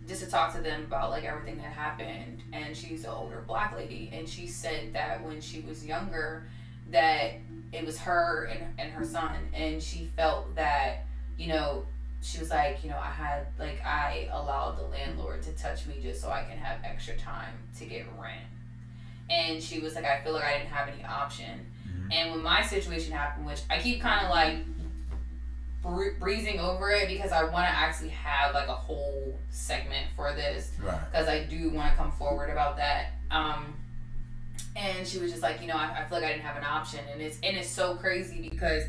just 0.07 0.23
to 0.23 0.31
talk 0.31 0.55
to 0.55 0.61
them 0.61 0.83
about 0.83 1.11
like 1.11 1.25
everything 1.25 1.57
that 1.57 1.73
happened 1.73 2.43
and 2.53 2.77
she's 2.77 3.05
an 3.05 3.11
older 3.11 3.43
black 3.47 3.75
lady 3.75 4.11
and 4.13 4.29
she 4.29 4.47
said 4.47 4.93
that 4.93 5.25
when 5.25 5.41
she 5.41 5.61
was 5.61 5.87
younger 5.87 6.47
that 6.91 7.33
it 7.73 7.87
was 7.87 7.99
her 7.99 8.45
and, 8.53 8.79
and 8.79 8.93
her 8.93 9.03
son 9.03 9.35
and 9.55 9.83
she 9.83 10.05
felt 10.15 10.55
that 10.55 11.07
you 11.39 11.47
know 11.47 11.87
she 12.21 12.39
was 12.39 12.51
like 12.51 12.85
you 12.85 12.91
know 12.91 12.99
i 12.99 13.11
had 13.11 13.47
like 13.59 13.83
i 13.83 14.29
allowed 14.33 14.77
the 14.77 14.83
landlord 14.89 15.43
to 15.43 15.51
touch 15.53 15.87
me 15.87 15.95
just 16.03 16.21
so 16.21 16.29
i 16.29 16.43
can 16.43 16.59
have 16.59 16.79
extra 16.85 17.17
time 17.17 17.55
to 17.79 17.87
get 17.87 18.05
rent 18.19 18.45
and 19.31 19.63
she 19.63 19.81
was 19.81 19.95
like 19.95 20.05
i 20.05 20.21
feel 20.23 20.33
like 20.33 20.45
i 20.45 20.59
didn't 20.59 20.71
have 20.71 20.89
any 20.89 21.05
option 21.05 21.67
Mhm. 21.89 22.13
and 22.15 22.31
when 22.33 22.43
my 22.43 22.63
situation 22.63 23.13
happened 23.13 23.47
which 23.47 23.61
i 23.71 23.79
keep 23.79 24.01
kind 24.01 24.25
of 24.25 24.31
like 24.31 24.57
breezing 26.19 26.59
over 26.61 26.91
it 26.91 27.09
because 27.09 27.31
I 27.31 27.43
want 27.45 27.67
to 27.69 27.75
actually 27.75 28.09
have 28.09 28.55
like 28.55 28.69
a 28.69 28.75
whole 28.75 29.39
segment 29.51 30.07
for 30.17 30.33
this 30.33 30.73
right 30.83 30.99
because 31.11 31.29
I 31.29 31.45
do 31.45 31.69
want 31.71 31.91
to 31.91 31.97
come 31.97 32.11
forward 32.13 32.49
about 32.49 32.79
that. 32.79 33.13
Um, 33.31 33.75
and 34.77 35.07
she 35.07 35.19
was 35.19 35.31
just 35.31 35.43
like, 35.43 35.61
you 35.61 35.67
know, 35.69 35.77
I, 35.77 36.01
I 36.01 36.05
feel 36.09 36.19
like 36.19 36.25
I 36.25 36.33
didn't 36.33 36.45
have 36.45 36.57
an 36.57 36.65
option, 36.65 37.01
and 37.13 37.21
it's 37.21 37.37
and 37.43 37.55
it's 37.57 37.69
so 37.69 37.97
crazy 37.97 38.49
because 38.49 38.85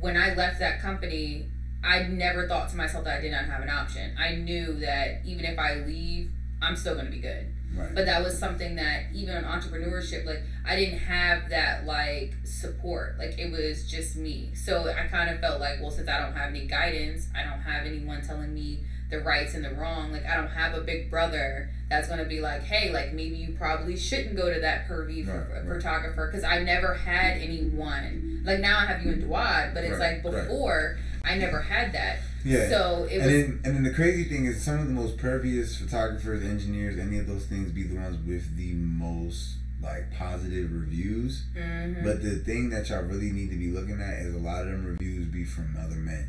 when 0.00 0.16
I 0.16 0.34
left 0.34 0.58
that 0.58 0.80
company, 0.82 1.46
I 1.84 2.02
never 2.02 2.48
thought 2.48 2.68
to 2.70 2.76
myself 2.76 3.04
that 3.04 3.18
I 3.18 3.20
did 3.20 3.30
not 3.30 3.44
have 3.44 3.62
an 3.62 3.70
option. 3.70 4.16
I 4.18 4.34
knew 4.34 4.72
that 4.80 5.20
even 5.24 5.44
if 5.44 5.56
I 5.58 5.74
leave, 5.86 6.30
I'm 6.60 6.74
still 6.74 6.96
gonna 6.96 7.10
be 7.10 7.20
good 7.20 7.46
right. 7.76 7.94
But 7.94 8.06
that 8.06 8.22
was 8.22 8.38
something 8.38 8.76
that 8.76 9.04
even 9.14 9.36
in 9.36 9.44
entrepreneurship 9.44 10.24
like 10.26 10.42
i 10.66 10.76
didn't 10.76 10.98
have 11.00 11.48
that 11.50 11.84
like 11.86 12.34
support. 12.44 13.16
Like 13.18 13.38
it 13.38 13.50
was 13.52 13.86
just 13.90 14.16
me. 14.16 14.50
So 14.54 14.88
i 14.88 15.06
kind 15.08 15.30
of 15.30 15.40
felt 15.40 15.60
like 15.60 15.80
well 15.80 15.90
since 15.90 16.08
i 16.08 16.18
don't 16.20 16.34
have 16.34 16.50
any 16.50 16.66
guidance 16.66 17.28
i 17.34 17.42
don't 17.42 17.60
have 17.60 17.86
anyone 17.86 18.22
telling 18.22 18.52
me 18.54 18.80
the 19.10 19.20
rights 19.20 19.54
and 19.54 19.64
the 19.64 19.70
wrong 19.74 20.10
like 20.12 20.24
i 20.26 20.34
don't 20.34 20.48
have 20.48 20.74
a 20.74 20.80
big 20.80 21.10
brother 21.10 21.68
that's 21.90 22.08
going 22.08 22.18
to 22.18 22.24
be 22.24 22.40
like 22.40 22.62
hey 22.62 22.90
like 22.90 23.12
maybe 23.12 23.36
you 23.36 23.52
probably 23.52 23.96
shouldn't 23.96 24.34
go 24.34 24.52
to 24.52 24.60
that 24.60 24.88
pervy 24.88 25.26
Right, 25.26 25.46
ph- 25.46 25.64
right. 25.66 25.76
photographer 25.76 26.26
because 26.26 26.42
i 26.42 26.58
never 26.60 26.94
had 26.94 27.36
anyone. 27.36 28.42
Like 28.44 28.60
now 28.60 28.78
i 28.78 28.86
have 28.86 29.04
you 29.04 29.12
and 29.12 29.22
Dwad, 29.24 29.74
but 29.74 29.84
it's 29.84 29.98
Right, 29.98 30.14
like 30.14 30.22
before 30.22 30.98
i 31.24 31.36
never 31.36 31.60
had 31.60 31.92
that 31.92 32.18
yeah 32.44 32.68
so 32.68 33.04
it 33.10 33.16
and 33.18 33.24
was 33.24 33.32
then, 33.32 33.60
and 33.64 33.76
then 33.76 33.82
the 33.84 33.92
crazy 33.94 34.24
thing 34.24 34.44
is 34.46 34.62
some 34.62 34.78
of 34.80 34.86
the 34.86 34.92
most 34.92 35.16
pervious 35.16 35.76
photographers 35.76 36.44
engineers 36.44 36.98
any 36.98 37.18
of 37.18 37.26
those 37.26 37.46
things 37.46 37.70
be 37.72 37.82
the 37.84 37.96
ones 37.96 38.16
with 38.26 38.56
the 38.56 38.72
most 38.74 39.54
like 39.82 40.12
positive 40.16 40.70
reviews 40.72 41.44
Mhm. 41.56 42.02
but 42.04 42.22
the 42.22 42.36
thing 42.36 42.70
that 42.70 42.88
y'all 42.88 43.02
really 43.04 43.32
need 43.32 43.50
to 43.50 43.56
be 43.56 43.68
looking 43.70 44.00
at 44.00 44.18
is 44.20 44.34
a 44.34 44.38
lot 44.38 44.62
of 44.62 44.68
them 44.72 44.84
reviews 44.86 45.26
be 45.26 45.44
from 45.44 45.74
other 45.78 45.96
men 45.96 46.26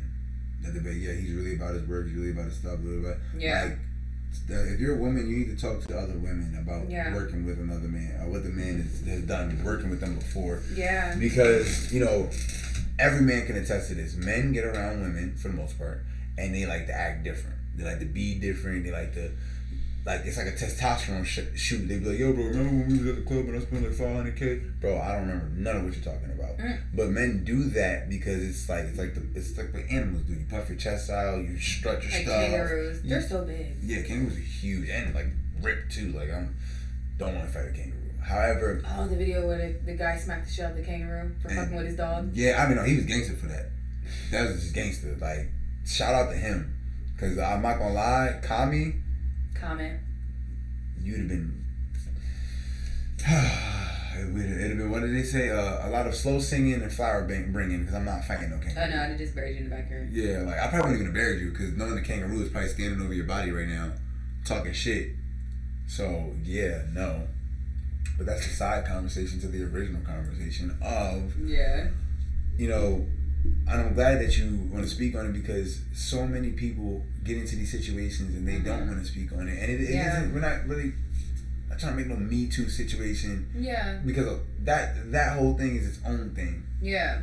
that 0.62 0.72
they 0.72 0.80
be 0.80 0.96
yeah 0.98 1.12
he's 1.12 1.32
really 1.32 1.54
about 1.54 1.74
his 1.74 1.86
work 1.88 2.06
he's 2.06 2.14
really 2.16 2.30
about 2.32 2.46
his 2.46 2.54
stuff 2.56 2.78
blah, 2.80 2.92
blah, 2.92 3.00
blah. 3.12 3.14
yeah 3.38 3.64
Like, 3.64 3.78
if 4.48 4.80
you're 4.80 4.96
a 4.96 4.98
woman, 4.98 5.30
you 5.30 5.38
need 5.38 5.56
to 5.56 5.60
talk 5.60 5.82
to 5.86 5.96
other 5.98 6.18
women 6.18 6.58
about 6.60 6.90
Yeah. 6.90 7.14
working 7.14 7.46
with 7.46 7.58
another 7.58 7.88
man 7.88 8.20
or 8.20 8.28
what 8.32 8.42
the 8.42 8.50
man 8.50 8.82
has, 8.82 9.06
has 9.08 9.22
done 9.22 9.58
working 9.64 9.88
with 9.88 10.00
them 10.00 10.16
before. 10.16 10.60
yeah 10.74 11.14
Because, 11.16 11.90
you 11.92 12.00
know, 12.04 12.28
every 12.98 13.20
man 13.22 13.46
can 13.46 13.56
attest 13.56 13.88
to 13.88 13.94
this. 13.94 14.14
Men 14.16 14.52
get 14.52 14.64
around 14.64 15.00
women 15.02 15.36
for 15.36 15.48
the 15.48 15.54
most 15.54 15.78
part 15.78 16.02
and 16.38 16.54
they 16.54 16.66
like 16.66 16.86
to 16.86 16.92
act 16.92 17.24
different. 17.24 17.56
They 17.76 17.84
like 17.84 17.98
to 17.98 18.06
be 18.06 18.38
different. 18.38 18.84
They 18.84 18.90
like 18.90 19.12
to, 19.14 19.30
like, 20.06 20.22
it's 20.24 20.36
like 20.36 20.46
a 20.46 20.52
testosterone 20.52 21.24
sh- 21.24 21.58
shoot. 21.58 21.88
They 21.88 21.98
be 21.98 22.06
like, 22.06 22.18
yo, 22.18 22.32
bro, 22.32 22.44
remember 22.44 22.70
when 22.70 22.88
we 22.88 22.98
was 22.98 23.06
at 23.08 23.16
the 23.16 23.22
club 23.22 23.46
and 23.46 23.56
I 23.56 23.60
spent 23.60 23.82
like 23.82 23.92
500K? 23.92 24.80
Bro, 24.80 24.98
I 24.98 25.12
don't 25.12 25.28
remember 25.28 25.48
none 25.56 25.76
of 25.76 25.84
what 25.84 25.94
you're 25.94 26.04
talking 26.04 26.30
about. 26.30 26.56
Mm. 26.58 26.78
But 26.94 27.08
men 27.10 27.44
do 27.44 27.64
that 27.70 28.08
because 28.08 28.42
it's 28.42 28.68
like, 28.68 28.84
it's 28.84 28.98
like 28.98 29.14
the, 29.14 29.22
it's 29.34 29.56
like 29.58 29.72
what 29.74 29.82
animals 29.90 30.22
do. 30.22 30.34
You 30.34 30.46
puff 30.48 30.68
your 30.68 30.78
chest 30.78 31.10
out, 31.10 31.44
you 31.44 31.58
strut 31.58 32.02
your 32.02 32.12
like 32.12 32.22
stuff. 32.22 32.46
kangaroos 32.46 33.02
they're 33.02 33.20
so 33.20 33.44
big 33.44 33.76
Yeah, 33.82 34.02
kangaroos 34.02 34.36
are 34.36 34.40
huge 34.40 34.88
and 34.88 35.14
like 35.14 35.26
ripped 35.60 35.92
too. 35.92 36.12
Like 36.12 36.30
I'm 36.30 36.54
don't 37.18 37.34
want 37.34 37.46
to 37.46 37.52
fight 37.52 37.66
a 37.68 37.72
kangaroo. 37.72 38.05
However, 38.26 38.82
Oh, 38.96 39.06
the 39.06 39.14
video 39.16 39.46
where 39.46 39.56
the, 39.58 39.78
the 39.92 39.94
guy 39.96 40.16
smacked 40.18 40.46
the 40.46 40.52
shit 40.52 40.64
out 40.64 40.72
of 40.72 40.76
the 40.78 40.82
kangaroo 40.82 41.30
for 41.40 41.48
And- 41.48 41.56
fucking 41.58 41.76
with 41.76 41.86
his 41.86 41.96
dog. 41.96 42.30
yeah, 42.34 42.62
I 42.62 42.66
mean, 42.66 42.76
no, 42.76 42.82
he 42.84 42.96
was 42.96 43.04
gangster 43.04 43.34
for 43.36 43.46
that. 43.46 43.66
That 44.32 44.48
was 44.48 44.60
just 44.62 44.74
gangster. 44.74 45.16
Like 45.20 45.48
shout 45.86 46.14
out 46.14 46.30
to 46.32 46.36
him. 46.36 46.72
Cause 47.18 47.38
I'm 47.38 47.62
not 47.62 47.78
gonna 47.78 47.94
lie, 47.94 48.40
Kami, 48.42 48.96
Comment. 49.54 49.98
you'd 51.02 51.18
have 51.20 51.28
been. 51.28 51.64
it 53.26 54.32
would 54.32 54.44
it'd 54.44 54.68
have 54.70 54.78
been 54.78 54.90
what 54.90 55.00
did 55.00 55.14
they 55.14 55.22
say? 55.22 55.50
Uh, 55.50 55.88
a 55.88 55.90
lot 55.90 56.06
of 56.06 56.14
slow 56.14 56.38
singing 56.40 56.82
and 56.82 56.92
flower 56.92 57.22
bang- 57.24 57.52
bringing. 57.52 57.80
Because 57.80 57.94
I'm 57.94 58.04
not 58.04 58.24
fighting 58.24 58.50
no 58.50 58.58
kangaroo. 58.58 58.84
Oh 58.92 58.96
no, 58.96 59.14
I 59.14 59.16
just 59.16 59.34
buried 59.34 59.56
you 59.56 59.64
in 59.64 59.70
the 59.70 59.76
backyard. 59.76 60.10
Yeah, 60.12 60.40
like 60.42 60.58
I 60.58 60.68
probably 60.68 60.90
wouldn't 60.92 60.94
even 61.00 61.06
have 61.06 61.14
buried 61.14 61.40
you 61.40 61.50
because 61.50 61.72
knowing 61.76 61.94
the 61.94 62.02
kangaroo 62.02 62.42
is 62.42 62.50
probably 62.50 62.68
standing 62.70 63.00
over 63.00 63.14
your 63.14 63.26
body 63.26 63.50
right 63.50 63.68
now, 63.68 63.92
talking 64.44 64.72
shit. 64.72 65.08
So 65.86 66.34
yeah, 66.44 66.82
no. 66.92 67.28
But 68.16 68.26
that's 68.26 68.46
a 68.46 68.50
side 68.50 68.86
conversation 68.86 69.40
to 69.40 69.48
the 69.48 69.62
original 69.64 70.00
conversation 70.02 70.76
of 70.82 71.32
Yeah. 71.44 71.88
you 72.56 72.68
know, 72.68 73.06
and 73.68 73.80
I'm 73.80 73.94
glad 73.94 74.20
that 74.20 74.38
you 74.38 74.68
want 74.72 74.84
to 74.84 74.90
speak 74.90 75.14
on 75.14 75.26
it 75.26 75.32
because 75.32 75.80
so 75.94 76.26
many 76.26 76.50
people 76.50 77.04
get 77.24 77.36
into 77.36 77.56
these 77.56 77.70
situations 77.70 78.34
and 78.34 78.46
they 78.48 78.58
don't 78.58 78.80
mm-hmm. 78.80 78.88
want 78.88 79.04
to 79.04 79.10
speak 79.10 79.32
on 79.32 79.48
it, 79.48 79.58
and 79.58 79.70
it, 79.70 79.80
it 79.82 79.90
Yeah. 79.90 80.22
not 80.22 80.32
we're 80.34 80.40
not 80.40 80.66
really 80.66 80.92
I'm 81.70 81.78
trying 81.78 81.92
to 81.92 81.98
make 81.98 82.06
no 82.08 82.16
Me 82.16 82.46
Too 82.46 82.68
situation 82.68 83.48
Yeah. 83.58 83.98
because 84.04 84.38
that 84.64 85.12
that 85.12 85.36
whole 85.36 85.56
thing 85.58 85.76
is 85.76 85.86
its 85.86 86.06
own 86.06 86.30
thing. 86.34 86.64
Yeah. 86.80 87.20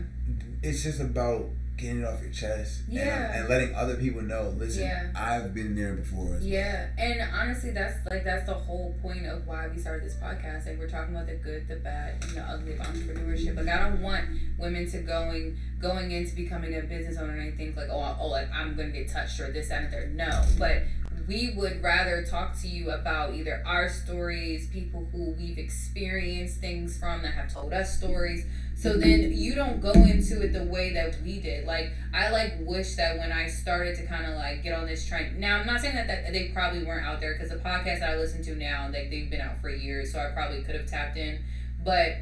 It's 0.61 0.83
just 0.83 0.99
about 0.99 1.49
getting 1.77 1.99
it 2.01 2.05
off 2.05 2.21
your 2.21 2.31
chest 2.31 2.81
and- 2.87 2.97
um, 2.99 3.05
Yeah. 3.05 3.39
and, 3.39 3.49
letting 3.49 3.73
other 3.75 3.95
people 3.95 4.21
know. 4.21 4.49
Listen, 4.49 4.83
Yeah. 4.83 5.07
I've 5.15 5.53
been 5.53 5.75
there 5.75 5.93
before. 5.93 6.35
As 6.35 6.45
Yeah, 6.45 6.87
and 6.97 7.21
honestly, 7.33 7.71
that's 7.71 8.05
like 8.09 8.23
that's 8.23 8.45
the 8.45 8.53
whole 8.53 8.93
point 9.01 9.25
of 9.25 9.45
why 9.47 9.67
we 9.67 9.79
started 9.79 10.05
this 10.07 10.15
podcast. 10.15 10.65
Like 10.67 10.77
we're 10.79 10.87
talking 10.89 11.15
about 11.15 11.27
the 11.27 11.35
good, 11.35 11.67
the 11.67 11.77
bad, 11.77 12.23
you 12.29 12.35
know, 12.35 12.43
ugly 12.43 12.73
of 12.73 12.79
entrepreneurship. 12.79 13.55
Like 13.57 13.67
I 13.67 13.79
don't 13.89 14.01
want 14.01 14.25
women 14.57 14.89
to 14.91 14.99
going 14.99 15.57
going 15.79 16.11
into 16.11 16.35
becoming 16.35 16.75
a 16.75 16.81
business 16.81 17.17
owner 17.17 17.33
and 17.33 17.41
I 17.41 17.51
think 17.51 17.75
like 17.75 17.89
oh 17.89 18.17
oh 18.19 18.27
like 18.27 18.49
I'm 18.53 18.75
gonna 18.77 18.89
get 18.91 19.09
touched 19.09 19.39
or 19.39 19.51
this 19.51 19.67
that 19.69 19.83
and 19.83 19.91
the 19.91 19.97
third. 19.97 20.15
No, 20.15 20.45
but 20.57 20.83
we 21.27 21.53
would 21.55 21.81
rather 21.81 22.23
talk 22.23 22.59
to 22.61 22.67
you 22.67 22.91
about 22.91 23.33
either 23.33 23.63
our 23.65 23.89
stories, 23.89 24.67
people 24.67 25.07
who 25.11 25.31
we've 25.31 25.57
experienced 25.57 26.59
things 26.59 26.97
from 26.97 27.21
that 27.23 27.33
have 27.33 27.53
told 27.53 27.73
us 27.73 27.97
stories. 27.97 28.45
So 28.75 28.97
then 28.97 29.31
you 29.31 29.55
don't 29.55 29.81
go 29.81 29.91
into 29.91 30.41
it 30.41 30.51
the 30.51 30.65
way 30.65 30.93
that 30.93 31.21
we 31.21 31.39
did. 31.39 31.65
Like 31.65 31.91
I 32.13 32.31
like 32.31 32.55
wish 32.61 32.95
that 32.95 33.17
when 33.17 33.31
I 33.31 33.47
started 33.47 33.95
to 33.97 34.05
kind 34.05 34.25
of 34.25 34.35
like 34.35 34.63
get 34.63 34.73
on 34.73 34.87
this 34.87 35.05
train. 35.05 35.39
Now 35.39 35.57
I'm 35.59 35.67
not 35.67 35.79
saying 35.81 35.95
that, 35.95 36.07
that 36.07 36.33
they 36.33 36.49
probably 36.49 36.83
weren't 36.83 37.05
out 37.05 37.19
there 37.21 37.33
because 37.33 37.49
the 37.49 37.57
podcast 37.57 37.99
that 37.99 38.09
I 38.09 38.17
listen 38.17 38.43
to 38.43 38.55
now, 38.55 38.89
like 38.91 39.09
they've 39.09 39.29
been 39.29 39.41
out 39.41 39.61
for 39.61 39.69
years, 39.69 40.11
so 40.11 40.19
I 40.19 40.31
probably 40.33 40.63
could 40.63 40.75
have 40.75 40.87
tapped 40.87 41.17
in. 41.17 41.39
But 41.85 42.17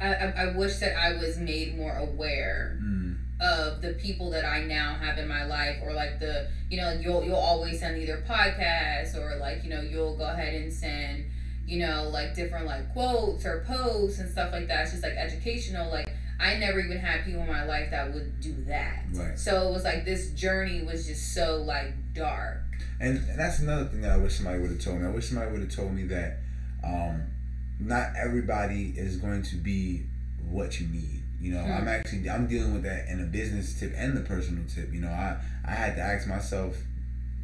I, 0.00 0.14
I, 0.14 0.26
I 0.30 0.56
wish 0.56 0.78
that 0.78 0.98
I 0.98 1.16
was 1.18 1.36
made 1.38 1.76
more 1.76 1.96
aware 1.96 2.78
Mm. 2.82 2.99
Of 3.40 3.80
the 3.80 3.94
people 3.94 4.30
that 4.30 4.44
I 4.44 4.64
now 4.64 4.94
have 4.94 5.18
in 5.18 5.28
my 5.28 5.44
life, 5.44 5.76
or 5.82 5.92
like 5.92 6.20
the 6.20 6.48
you 6.68 6.76
know 6.76 6.92
you'll 6.92 7.24
you'll 7.24 7.36
always 7.36 7.80
send 7.80 8.00
either 8.00 8.24
podcasts 8.28 9.16
or 9.16 9.36
like 9.38 9.64
you 9.64 9.70
know 9.70 9.80
you'll 9.80 10.16
go 10.16 10.24
ahead 10.24 10.54
and 10.54 10.72
send 10.72 11.24
you 11.66 11.78
know 11.80 12.08
like 12.12 12.34
different 12.34 12.66
like 12.66 12.92
quotes 12.92 13.44
or 13.44 13.64
posts 13.66 14.18
and 14.20 14.30
stuff 14.30 14.52
like 14.52 14.68
that. 14.68 14.82
It's 14.82 14.92
just 14.92 15.02
like 15.02 15.14
educational. 15.14 15.90
Like 15.90 16.08
I 16.40 16.56
never 16.56 16.80
even 16.80 16.98
had 16.98 17.24
people 17.24 17.42
in 17.42 17.48
my 17.48 17.64
life 17.64 17.90
that 17.90 18.12
would 18.14 18.40
do 18.40 18.54
that. 18.66 19.04
Right. 19.12 19.38
So 19.38 19.68
it 19.68 19.72
was 19.72 19.84
like 19.84 20.04
this 20.04 20.30
journey 20.30 20.82
was 20.82 21.06
just 21.06 21.34
so 21.34 21.56
like 21.56 21.92
dark. 22.14 22.62
And, 22.98 23.18
and 23.28 23.38
that's 23.38 23.60
another 23.60 23.84
thing 23.86 24.02
that 24.02 24.12
I 24.12 24.16
wish 24.16 24.36
somebody 24.36 24.58
would 24.58 24.70
have 24.70 24.80
told 24.80 25.00
me. 25.00 25.06
I 25.06 25.10
wish 25.10 25.28
somebody 25.28 25.50
would 25.52 25.60
have 25.60 25.74
told 25.74 25.94
me 25.94 26.04
that 26.04 26.38
um, 26.84 27.24
not 27.78 28.10
everybody 28.16 28.94
is 28.96 29.16
going 29.16 29.42
to 29.44 29.56
be 29.56 30.04
what 30.48 30.80
you 30.80 30.86
need. 30.86 31.19
You 31.40 31.52
know, 31.54 31.62
Hmm. 31.64 31.72
I'm 31.72 31.88
actually 31.88 32.28
I'm 32.28 32.46
dealing 32.46 32.72
with 32.74 32.82
that 32.82 33.08
in 33.08 33.20
a 33.20 33.24
business 33.24 33.78
tip 33.78 33.92
and 33.96 34.16
the 34.16 34.20
personal 34.20 34.64
tip. 34.68 34.92
You 34.92 35.00
know, 35.00 35.08
I 35.08 35.36
I 35.64 35.70
had 35.72 35.96
to 35.96 36.02
ask 36.02 36.26
myself 36.28 36.76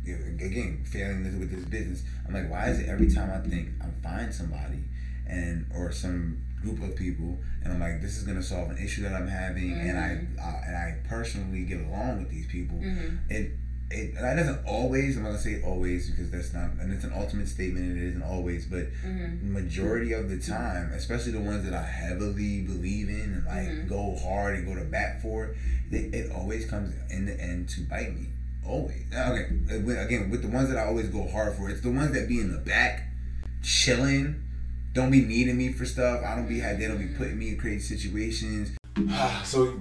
again, 0.04 0.84
failing 0.84 1.24
this 1.24 1.34
with 1.34 1.50
this 1.50 1.64
business. 1.64 2.02
I'm 2.26 2.34
like, 2.34 2.50
why 2.50 2.68
is 2.68 2.78
it 2.80 2.88
every 2.88 3.10
time 3.10 3.30
I 3.30 3.46
think 3.48 3.70
I'm 3.82 3.92
find 4.02 4.32
somebody 4.32 4.80
and 5.26 5.66
or 5.74 5.90
some 5.92 6.42
group 6.62 6.82
of 6.82 6.94
people, 6.96 7.38
and 7.62 7.72
I'm 7.72 7.80
like, 7.80 8.00
this 8.00 8.16
is 8.16 8.22
gonna 8.24 8.42
solve 8.42 8.70
an 8.70 8.78
issue 8.78 9.02
that 9.02 9.12
I'm 9.12 9.26
having, 9.28 9.72
and 9.72 9.98
I, 9.98 10.10
I 10.42 10.62
and 10.66 10.76
I 10.76 10.96
personally 11.08 11.62
get 11.64 11.80
along 11.80 12.18
with 12.20 12.30
these 12.30 12.46
people 12.46 12.78
Mm-hmm. 12.78 13.16
it 13.30 13.52
it 13.90 14.14
and 14.16 14.25
that 14.25 14.35
doesn't 14.37 14.64
always 14.66 15.16
I'm 15.16 15.23
not 15.23 15.28
gonna 15.31 15.40
say 15.40 15.62
always 15.62 16.11
because 16.11 16.31
that's 16.31 16.52
not 16.52 16.71
and 16.81 16.93
it's 16.93 17.05
an 17.05 17.12
ultimate 17.14 17.47
statement 17.49 17.87
and 17.87 17.99
it 17.99 18.05
isn't 18.09 18.23
always 18.23 18.66
but 18.66 18.87
Mm-hmm. 19.05 19.52
majority 19.52 20.12
of 20.12 20.28
the 20.28 20.38
time 20.38 20.90
especially 20.93 21.33
the 21.33 21.40
ones 21.40 21.64
that 21.64 21.73
I 21.75 21.83
heavily 21.85 22.62
believe 22.62 23.09
in 23.09 23.21
and 23.21 23.47
like 23.47 23.69
Mhm. 23.69 23.88
go 23.88 24.16
hard 24.16 24.57
and 24.57 24.66
go 24.66 24.75
to 24.75 24.85
bat 24.85 25.23
for 25.23 25.55
it, 25.90 26.14
it 26.14 26.33
always 26.33 26.66
comes 26.66 26.95
in 27.11 27.26
the 27.26 27.40
end 27.40 27.69
to 27.71 27.83
bite 27.83 28.12
me 28.14 28.26
always 28.66 29.05
okay 29.14 29.49
again 29.71 30.31
with 30.31 30.43
the 30.43 30.49
ones 30.49 30.69
that 30.69 30.76
I 30.78 30.87
always 30.87 31.09
go 31.09 31.28
hard 31.28 31.55
for 31.55 31.71
it's 31.71 31.83
the 31.83 31.90
ones 31.93 32.12
that 32.12 32.26
be 32.28 32.40
in 32.40 32.50
the 32.50 32.59
back 32.59 33.05
chilling 33.62 34.43
don't 34.93 35.11
be 35.12 35.21
needing 35.23 35.57
me 35.57 35.73
for 35.73 35.85
stuff 35.85 36.23
I 36.26 36.35
don't 36.35 36.49
be 36.49 36.61
they 36.61 36.87
don't 36.88 36.99
be 36.99 37.14
putting 37.16 37.38
me 37.38 37.50
in 37.50 37.59
crazy 37.59 37.97
situations 37.97 38.76
so 39.45 39.78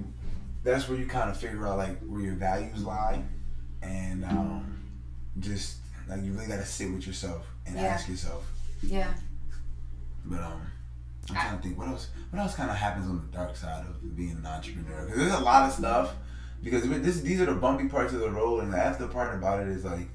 that's 0.62 0.88
where 0.88 0.98
you 0.98 1.06
kind 1.06 1.28
of 1.30 1.36
figure 1.36 1.66
out 1.66 1.78
like 1.78 1.98
where 2.06 2.20
your 2.20 2.34
values 2.34 2.84
lie 2.84 3.22
and 3.86 4.24
um, 4.24 4.78
just 5.38 5.76
like 6.08 6.22
you 6.22 6.32
really 6.32 6.46
gotta 6.46 6.64
sit 6.66 6.90
with 6.92 7.06
yourself 7.06 7.46
and 7.66 7.76
Yeah. 7.76 7.82
ask 7.84 8.08
yourself. 8.08 8.44
Yeah. 8.82 9.12
But 10.24 10.40
um, 10.42 10.60
I'm 11.28 11.34
trying 11.34 11.56
to 11.56 11.62
think 11.62 11.78
what 11.78 11.88
else. 11.88 12.08
What 12.30 12.40
else 12.40 12.54
kind 12.54 12.70
of 12.70 12.76
happens 12.76 13.08
on 13.08 13.16
the 13.30 13.36
dark 13.36 13.56
side 13.56 13.84
of 13.86 14.16
being 14.16 14.32
an 14.32 14.46
entrepreneur? 14.46 15.04
Because 15.04 15.18
there's 15.18 15.32
a 15.40 15.44
lot 15.44 15.68
of 15.68 15.72
stuff. 15.74 16.14
Because 16.62 16.88
this, 16.88 17.20
these 17.20 17.40
are 17.40 17.46
the 17.46 17.54
bumpy 17.54 17.86
parts 17.88 18.12
of 18.12 18.20
the 18.20 18.30
road, 18.30 18.64
and 18.64 18.72
the 18.72 18.78
after 18.78 19.06
part 19.06 19.34
about 19.34 19.60
it 19.60 19.68
is 19.68 19.84
like 19.84 20.08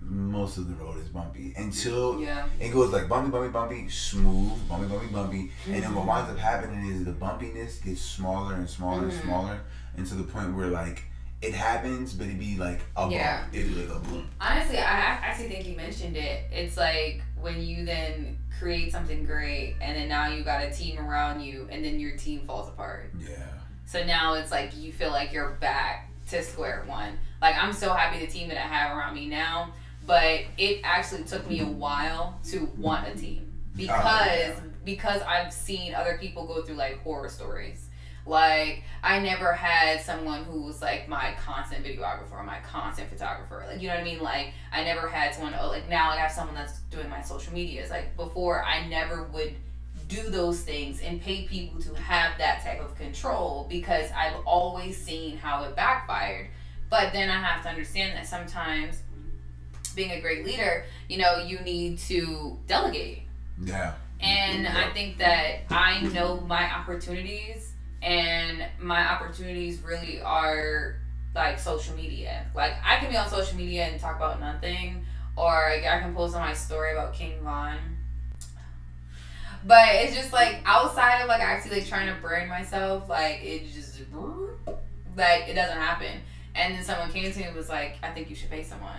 most 0.00 0.56
of 0.56 0.68
the 0.68 0.74
road 0.74 0.96
is 0.98 1.08
bumpy 1.08 1.52
until 1.56 2.20
Yeah. 2.20 2.46
it 2.60 2.72
goes 2.72 2.92
like 2.92 3.08
bumpy, 3.08 3.30
bumpy, 3.30 3.48
bumpy, 3.50 3.88
smooth, 3.88 4.52
bumpy, 4.68 4.86
bumpy, 4.88 5.06
bumpy, 5.08 5.50
and 5.66 5.74
then 5.74 5.82
Mm-hmm. 5.82 5.94
what 5.96 6.06
winds 6.06 6.30
up 6.30 6.38
happening 6.38 6.86
is 6.90 7.04
the 7.04 7.12
bumpiness 7.12 7.82
gets 7.84 8.00
smaller 8.00 8.54
and 8.54 8.68
smaller 8.70 9.02
and 9.04 9.12
Mhm. 9.12 9.22
smaller, 9.22 9.60
and 9.96 10.06
to 10.06 10.14
the 10.14 10.22
point 10.24 10.56
where 10.56 10.68
like 10.68 11.02
it 11.46 11.54
happens, 11.54 12.12
but 12.14 12.26
it 12.26 12.38
be 12.38 12.56
like 12.56 12.80
a 12.96 13.08
Yeah. 13.08 13.42
bump, 13.42 13.54
it 13.54 13.62
be 13.68 13.74
like 13.82 13.96
a 13.96 14.00
boom. 14.00 14.28
Honestly, 14.40 14.78
I 14.78 14.82
I 14.82 15.18
actually 15.22 15.48
think 15.48 15.66
you 15.66 15.76
mentioned 15.76 16.16
it. 16.16 16.44
It's 16.52 16.76
like 16.76 17.22
when 17.40 17.62
you 17.62 17.84
then 17.84 18.38
create 18.58 18.90
something 18.90 19.24
great, 19.24 19.76
and 19.80 19.96
then 19.96 20.08
now 20.08 20.28
you 20.28 20.42
got 20.42 20.62
a 20.62 20.70
team 20.70 20.98
around 20.98 21.40
you, 21.40 21.68
and 21.70 21.84
then 21.84 22.00
your 22.00 22.16
team 22.16 22.40
falls 22.46 22.68
apart. 22.68 23.12
Yeah. 23.18 23.36
So 23.84 24.04
now 24.04 24.34
it's 24.34 24.50
like 24.50 24.76
you 24.76 24.92
feel 24.92 25.10
like 25.10 25.32
you're 25.32 25.50
back 25.60 26.10
to 26.30 26.42
square 26.42 26.82
one. 26.86 27.18
Like 27.40 27.56
I'm 27.56 27.72
so 27.72 27.92
happy 27.92 28.18
the 28.24 28.30
team 28.30 28.48
that 28.48 28.58
I 28.58 28.66
have 28.66 28.96
around 28.96 29.14
me 29.14 29.28
now, 29.28 29.72
but 30.06 30.40
it 30.58 30.80
actually 30.82 31.24
took 31.24 31.48
me 31.48 31.60
a 31.60 31.66
while 31.66 32.40
to 32.50 32.68
want 32.76 33.06
a 33.06 33.14
team 33.16 33.52
oh, 33.52 33.76
because 33.76 33.88
yeah. 33.96 34.60
because 34.84 35.22
I've 35.22 35.52
seen 35.52 35.94
other 35.94 36.18
people 36.18 36.46
go 36.46 36.62
through 36.62 36.76
like 36.76 37.00
horror 37.02 37.28
stories. 37.28 37.85
Like 38.26 38.82
I 39.02 39.20
never 39.20 39.52
had 39.52 40.00
someone 40.00 40.44
who 40.44 40.62
was 40.62 40.82
like 40.82 41.08
my 41.08 41.34
constant 41.38 41.84
videographer 41.84 42.32
or 42.32 42.42
my 42.42 42.58
constant 42.60 43.08
photographer. 43.08 43.64
Like 43.68 43.80
you 43.80 43.88
know 43.88 43.94
what 43.94 44.00
I 44.00 44.04
mean? 44.04 44.20
Like 44.20 44.52
I 44.72 44.82
never 44.82 45.08
had 45.08 45.34
someone 45.34 45.54
oh 45.58 45.68
like 45.68 45.88
now 45.88 46.10
I 46.10 46.16
have 46.16 46.32
someone 46.32 46.56
that's 46.56 46.78
doing 46.90 47.08
my 47.08 47.22
social 47.22 47.52
medias. 47.52 47.90
Like 47.90 48.16
before 48.16 48.64
I 48.64 48.86
never 48.88 49.24
would 49.24 49.54
do 50.08 50.28
those 50.30 50.60
things 50.60 51.00
and 51.00 51.20
pay 51.20 51.46
people 51.46 51.80
to 51.82 51.94
have 51.94 52.38
that 52.38 52.62
type 52.62 52.80
of 52.80 52.96
control 52.96 53.66
because 53.68 54.10
I've 54.12 54.36
always 54.44 54.96
seen 54.96 55.36
how 55.36 55.64
it 55.64 55.76
backfired. 55.76 56.48
But 56.90 57.12
then 57.12 57.30
I 57.30 57.42
have 57.42 57.62
to 57.64 57.68
understand 57.68 58.16
that 58.16 58.26
sometimes 58.26 59.02
being 59.94 60.12
a 60.12 60.20
great 60.20 60.44
leader, 60.44 60.84
you 61.08 61.18
know, 61.18 61.38
you 61.38 61.58
need 61.60 61.98
to 62.00 62.56
delegate. 62.66 63.22
Yeah. 63.60 63.94
And 64.20 64.66
I 64.68 64.90
think 64.92 65.18
that 65.18 65.62
I 65.70 66.02
know 66.02 66.40
my 66.40 66.72
opportunities, 66.72 67.72
and 68.06 68.64
my 68.78 69.04
opportunities 69.04 69.82
really 69.82 70.20
are 70.22 70.94
like 71.34 71.58
social 71.58 71.94
media. 71.96 72.46
Like 72.54 72.72
I 72.84 72.98
can 72.98 73.10
be 73.10 73.16
on 73.16 73.28
social 73.28 73.58
media 73.58 73.86
and 73.86 74.00
talk 74.00 74.16
about 74.16 74.38
nothing, 74.40 75.04
or 75.36 75.68
like, 75.70 75.84
I 75.84 75.98
can 76.00 76.14
post 76.14 76.36
on 76.36 76.40
my 76.40 76.54
story 76.54 76.92
about 76.92 77.12
King 77.12 77.40
Von. 77.42 77.76
But 79.66 79.88
it's 79.96 80.14
just 80.14 80.32
like 80.32 80.60
outside 80.64 81.20
of 81.22 81.28
like 81.28 81.40
actually 81.40 81.80
like 81.80 81.88
trying 81.88 82.06
to 82.06 82.20
brand 82.20 82.48
myself, 82.48 83.08
like 83.08 83.40
it 83.42 83.72
just 83.74 84.00
like 85.16 85.48
it 85.48 85.54
doesn't 85.54 85.76
happen. 85.76 86.20
And 86.54 86.74
then 86.74 86.84
someone 86.84 87.10
came 87.10 87.30
to 87.30 87.38
me 87.38 87.44
and 87.44 87.56
was 87.56 87.68
like, 87.68 87.96
"I 88.02 88.10
think 88.10 88.30
you 88.30 88.36
should 88.36 88.50
pay 88.50 88.62
someone." 88.62 88.94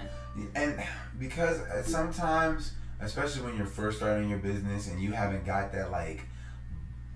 And 0.53 0.83
because 1.17 1.61
sometimes, 1.87 2.73
especially 2.99 3.43
when 3.43 3.57
you're 3.57 3.65
first 3.65 3.97
starting 3.97 4.29
your 4.29 4.39
business 4.39 4.87
and 4.87 5.01
you 5.01 5.13
haven't 5.13 5.45
got 5.45 5.71
that 5.71 5.91
like, 5.91 6.21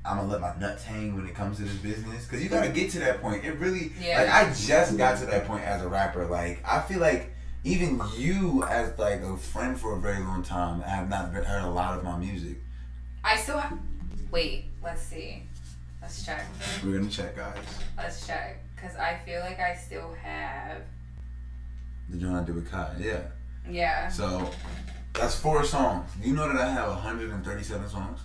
I'm 0.03 0.17
gonna 0.17 0.29
let 0.29 0.41
my 0.41 0.55
nuts 0.60 0.84
hang 0.84 1.15
when 1.15 1.27
it 1.27 1.36
comes 1.36 1.58
to 1.58 1.63
this 1.63 1.75
business, 1.75 2.25
because 2.25 2.43
you 2.43 2.50
gotta 2.50 2.70
get 2.70 2.89
to 2.91 3.00
that 3.00 3.22
point. 3.22 3.46
It 3.46 3.60
really, 3.60 3.91
Yeah. 4.00 4.22
like, 4.24 4.29
I 4.34 4.53
just 4.53 4.98
got 4.98 5.20
to 5.20 5.25
that 5.27 5.46
point 5.46 5.63
as 5.63 5.81
a 5.84 5.88
rapper. 5.88 6.25
Like, 6.25 6.63
I 6.65 6.81
feel 6.81 7.00
like 7.00 7.31
even 7.63 8.01
you, 8.17 8.63
as 8.63 8.98
like 8.98 9.22
a 9.22 9.38
friend 9.38 9.79
for 9.79 9.96
a 9.96 10.00
very 10.00 10.20
long 10.24 10.41
time, 10.41 10.81
have 10.81 11.08
not 11.08 11.31
heard 11.31 11.62
a 11.63 11.70
lot 11.70 11.98
of 11.98 12.03
my 12.03 12.17
music. 12.17 12.58
I 13.24 13.36
still 13.38 13.60
have. 13.60 13.77
Wait, 14.31 14.65
let's 14.84 15.03
see. 15.03 15.43
Let's 16.01 16.25
check. 16.25 16.43
We're 16.84 16.98
gonna 16.98 17.10
check, 17.10 17.36
guys. 17.36 17.58
Let's 17.96 18.25
check. 18.25 18.58
Because 18.75 18.96
I 18.96 19.20
feel 19.24 19.41
like 19.41 19.60
I 19.60 19.75
still 19.75 20.15
have. 20.24 20.77
The 22.10 22.17
joint 22.17 22.36
I 22.36 22.43
did 22.43 22.55
with 22.55 22.72
Kai. 22.72 22.96
Yeah. 23.00 23.20
Yeah. 23.70 24.08
So 24.10 24.50
that's 25.13 25.36
four 25.36 25.63
songs. 25.63 26.10
Do 26.20 26.27
you 26.27 26.36
know 26.36 26.48
that 26.51 26.60
I 26.60 26.72
have 26.72 26.88
137 26.89 27.88
songs? 27.88 28.20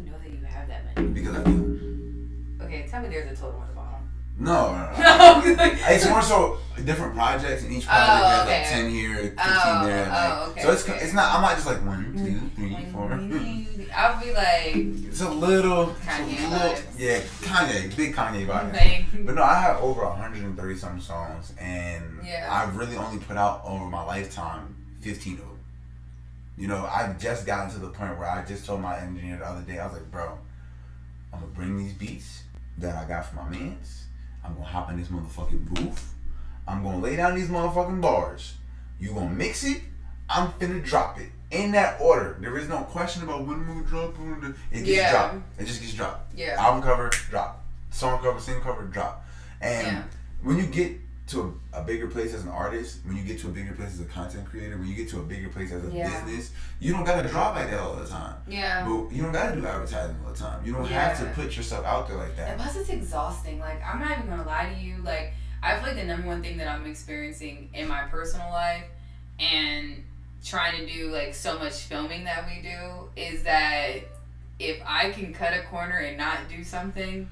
How 0.00 0.04
do 0.04 0.06
you 0.06 0.10
know 0.12 0.18
that 0.18 0.30
you 0.30 0.44
have 0.46 0.68
that 0.68 0.96
many? 0.96 1.08
Because 1.08 1.36
I 1.36 1.42
do. 1.44 2.56
Okay, 2.62 2.86
tell 2.88 3.02
me 3.02 3.08
there's 3.08 3.38
a 3.38 3.40
total 3.42 3.60
at 3.62 3.68
the 3.68 3.74
bottom. 3.74 4.08
No, 4.38 4.72
no, 4.72 4.90
no. 4.92 5.54
No. 5.54 5.76
It's 5.88 6.08
more 6.08 6.22
so 6.22 6.58
different 6.84 7.14
projects, 7.14 7.64
and 7.64 7.72
each 7.72 7.86
project 7.86 8.08
Oh, 8.10 8.26
has 8.26 8.42
okay. 8.46 8.60
like 8.60 8.68
ten 8.70 8.90
here, 8.90 9.16
fifteen 9.16 9.36
Oh, 9.38 9.86
there. 9.86 10.08
oh, 10.10 10.50
okay, 10.50 10.62
so 10.62 10.72
it's 10.72 10.88
okay. 10.88 10.98
it's 11.02 11.12
not. 11.12 11.34
I'm 11.34 11.42
not 11.42 11.54
just 11.56 11.66
like 11.66 11.84
one, 11.84 12.12
two, 12.14 12.20
mm-hmm. 12.20 12.48
three, 12.48 12.86
four. 12.92 13.12
I'll 13.94 14.20
be 14.22 14.32
like, 14.32 14.76
It's 15.08 15.20
a 15.20 15.28
little, 15.28 15.90
it's 15.90 16.06
a 16.06 16.22
little 16.24 16.50
vibes. 16.58 16.82
yeah, 16.96 17.18
Kanye, 17.42 17.94
big 17.96 18.14
Kanye 18.14 18.46
vibe. 18.46 18.72
like, 19.12 19.26
But 19.26 19.34
no, 19.34 19.42
I 19.42 19.54
have 19.60 19.82
over 19.82 20.04
130 20.06 20.76
some 20.76 21.00
songs, 21.00 21.52
and 21.60 22.20
Yeah. 22.24 22.48
I've 22.50 22.76
really 22.76 22.96
only 22.96 23.18
put 23.18 23.36
out 23.36 23.62
over 23.64 23.84
my 23.86 24.04
lifetime 24.04 24.74
15 25.00 25.32
of 25.34 25.38
them. 25.40 25.46
You 26.56 26.68
know, 26.68 26.84
I've 26.86 27.18
just 27.18 27.46
gotten 27.46 27.70
to 27.72 27.78
the 27.78 27.88
point 27.88 28.18
where 28.18 28.28
I 28.28 28.44
just 28.44 28.66
told 28.66 28.80
my 28.82 28.98
engineer 28.98 29.38
the 29.38 29.46
other 29.46 29.62
day, 29.62 29.78
I 29.78 29.86
was 29.86 29.94
like, 29.94 30.10
bro, 30.10 30.38
I'm 31.32 31.40
gonna 31.40 31.52
bring 31.52 31.78
these 31.78 31.94
beats 31.94 32.42
that 32.78 32.96
I 32.96 33.08
got 33.08 33.26
from 33.26 33.36
my 33.44 33.48
mans. 33.58 34.04
I'm 34.44 34.54
gonna 34.54 34.66
hop 34.66 34.90
in 34.90 34.98
this 34.98 35.08
motherfucking 35.08 35.66
booth. 35.74 36.14
I'm 36.68 36.82
gonna 36.82 36.98
lay 36.98 37.16
down 37.16 37.34
these 37.34 37.48
motherfucking 37.48 38.00
bars. 38.00 38.54
You 38.98 39.12
gonna 39.14 39.30
mix 39.30 39.64
it. 39.64 39.80
I'm 40.28 40.52
finna 40.52 40.84
drop 40.84 41.18
it 41.18 41.28
in 41.50 41.72
that 41.72 42.00
order. 42.00 42.36
There 42.40 42.56
is 42.58 42.68
no 42.68 42.78
question 42.82 43.22
about 43.22 43.46
when 43.46 43.56
I'm 43.60 43.84
drop 43.84 44.14
it. 44.18 44.54
It 44.70 44.84
gets 44.84 44.88
Yeah. 44.88 45.10
dropped. 45.10 45.36
It 45.58 45.64
just 45.66 45.80
gets 45.80 45.94
dropped. 45.94 46.34
yeah. 46.36 46.56
Album 46.58 46.82
cover, 46.82 47.08
drop. 47.30 47.64
Song 47.90 48.20
cover, 48.22 48.38
single 48.40 48.62
cover, 48.62 48.84
drop. 48.84 49.24
And 49.60 49.86
Yeah. 49.86 50.02
when 50.42 50.58
you 50.58 50.66
get 50.66 50.92
to 51.30 51.54
a, 51.72 51.80
a 51.80 51.84
bigger 51.84 52.06
place 52.08 52.34
as 52.34 52.42
an 52.42 52.48
artist, 52.48 52.98
when 53.04 53.16
you 53.16 53.22
get 53.22 53.38
to 53.40 53.46
a 53.48 53.50
bigger 53.50 53.72
place 53.72 53.92
as 53.94 54.00
a 54.00 54.04
content 54.04 54.44
creator, 54.48 54.76
when 54.76 54.86
you 54.88 54.94
get 54.94 55.08
to 55.10 55.20
a 55.20 55.22
bigger 55.22 55.48
place 55.48 55.70
as 55.72 55.84
a 55.84 55.90
Yeah. 55.90 56.08
business, 56.24 56.50
you 56.80 56.92
don't 56.92 57.04
gotta 57.04 57.28
draw 57.28 57.50
like 57.52 57.70
that 57.70 57.78
all 57.80 57.94
the 57.96 58.06
time. 58.06 58.34
Yeah. 58.48 58.84
But 58.84 59.12
you 59.12 59.22
don't 59.22 59.32
gotta 59.32 59.54
do 59.54 59.64
advertising 59.66 60.16
all 60.26 60.32
the 60.32 60.38
time. 60.38 60.64
You 60.66 60.72
don't 60.72 60.86
have 60.86 61.18
to 61.20 61.26
put 61.40 61.56
yourself 61.56 61.84
out 61.86 62.08
there 62.08 62.16
like 62.16 62.30
And 62.30 62.38
that. 62.38 62.56
plus, 62.58 62.76
it's 62.76 62.88
exhausting. 62.90 63.58
Like, 63.60 63.80
I'm 63.84 64.00
not 64.00 64.18
even 64.18 64.28
gonna 64.30 64.44
lie 64.46 64.72
to 64.74 64.80
you. 64.80 64.96
Like, 65.04 65.32
I 65.62 65.74
feel 65.76 65.88
like 65.88 65.96
the 65.96 66.04
number 66.04 66.26
one 66.26 66.42
thing 66.42 66.56
that 66.58 66.68
I'm 66.68 66.86
experiencing 66.86 67.70
in 67.74 67.86
my 67.86 68.02
personal 68.04 68.50
life 68.50 68.84
and 69.38 70.02
trying 70.44 70.84
to 70.84 70.92
do 70.92 71.10
like 71.12 71.34
so 71.34 71.58
much 71.58 71.74
filming 71.82 72.24
that 72.24 72.46
we 72.46 72.62
do 72.62 73.10
is 73.14 73.42
that 73.42 73.96
if 74.58 74.80
I 74.86 75.10
can 75.10 75.32
cut 75.32 75.52
a 75.54 75.62
corner 75.64 75.96
and 75.98 76.16
not 76.16 76.48
do 76.48 76.64
something, 76.64 77.28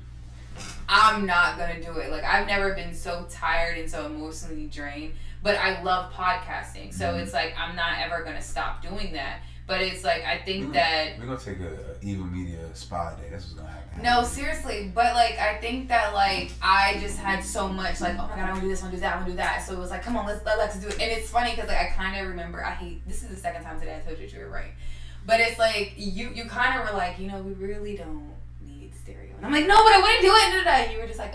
I'm 0.88 1.27
not 1.27 1.59
gonna 1.59 1.83
do 1.83 1.93
it. 1.99 2.11
Like, 2.11 2.25
I've 2.25 2.47
never 2.47 2.75
been 2.75 2.95
so 2.95 3.27
tired 3.31 3.79
and 3.79 3.91
so 3.91 4.07
emotionally 4.07 4.67
drained. 4.67 5.15
But 5.43 5.57
I 5.57 5.83
love 5.83 6.12
podcasting, 6.12 6.93
so 6.93 7.15
Mhm. 7.15 7.21
it's 7.23 7.33
like 7.33 7.55
I'm 7.59 7.77
not 7.77 7.99
ever 8.00 8.25
gonna 8.25 8.43
stop 8.43 8.83
doing 8.83 9.12
that. 9.12 9.38
But 9.69 9.83
it's 9.83 10.03
like 10.03 10.25
I 10.25 10.38
think 10.38 10.71
Mhm. 10.71 10.73
that 10.73 11.19
We're 11.19 11.27
gonna 11.27 11.38
take 11.38 11.61
a, 11.61 11.69
a 11.69 11.95
Evil 12.03 12.25
Media 12.27 12.59
spa 12.75 13.11
day. 13.15 13.29
That's 13.31 13.45
what's 13.45 13.55
gonna 13.55 13.71
happen. 13.71 14.03
no, 14.03 14.25
seriously, 14.25 14.91
but 14.95 15.15
like 15.15 15.38
I 15.38 15.59
think 15.59 15.88
that 15.91 16.12
like 16.15 16.50
I 16.62 16.97
just 17.00 17.19
had 17.19 17.45
so 17.45 17.69
much 17.69 18.00
like 18.00 18.15
oh 18.15 18.27
my 18.29 18.35
god 18.37 18.38
I 18.38 18.45
want 18.50 18.57
to 18.57 18.61
do 18.62 18.69
this, 18.69 18.81
I 18.81 18.87
want 18.87 18.95
to 18.95 18.97
do 18.97 19.00
that, 19.03 19.12
I 19.12 19.17
want 19.17 19.27
to 19.27 19.33
do 19.33 19.37
that. 19.37 19.62
So 19.65 19.75
it 19.75 19.79
was 19.79 19.91
like 19.91 20.03
come 20.03 20.17
on 20.17 20.27
let's 20.27 20.45
let, 20.45 20.59
let's 20.59 20.77
do 20.77 20.88
it. 20.88 20.95
And 20.95 21.03
it's 21.03 21.31
funny 21.31 21.50
because 21.50 21.69
like 21.69 21.79
I 21.81 21.87
kind 21.91 22.19
of 22.21 22.27
remember 22.29 22.65
I 22.65 22.73
hate 22.73 23.07
this 23.07 23.23
is 23.23 23.29
the 23.29 23.37
second 23.37 23.62
time 23.62 23.79
today 23.79 23.97
I 23.97 24.00
told 24.00 24.19
you 24.19 24.27
you 24.27 24.41
were 24.45 24.50
right, 24.50 24.73
but 25.27 25.38
it's 25.38 25.59
like 25.59 25.93
you 25.97 26.31
you 26.31 26.47
kind 26.47 26.81
of 26.81 26.91
were 26.91 26.97
like 26.99 27.19
you 27.21 27.31
know 27.31 27.41
we 27.43 27.53
really 27.53 27.97
don't 27.97 28.33
and 29.38 29.47
I'm 29.47 29.52
like 29.52 29.66
no 29.66 29.76
but 29.76 29.92
I 29.92 30.00
wouldn't 30.02 30.21
do 30.23 30.35
it. 30.35 30.66
And 30.66 30.92
you 30.92 30.99
were 30.99 31.07
just 31.07 31.18
like 31.18 31.35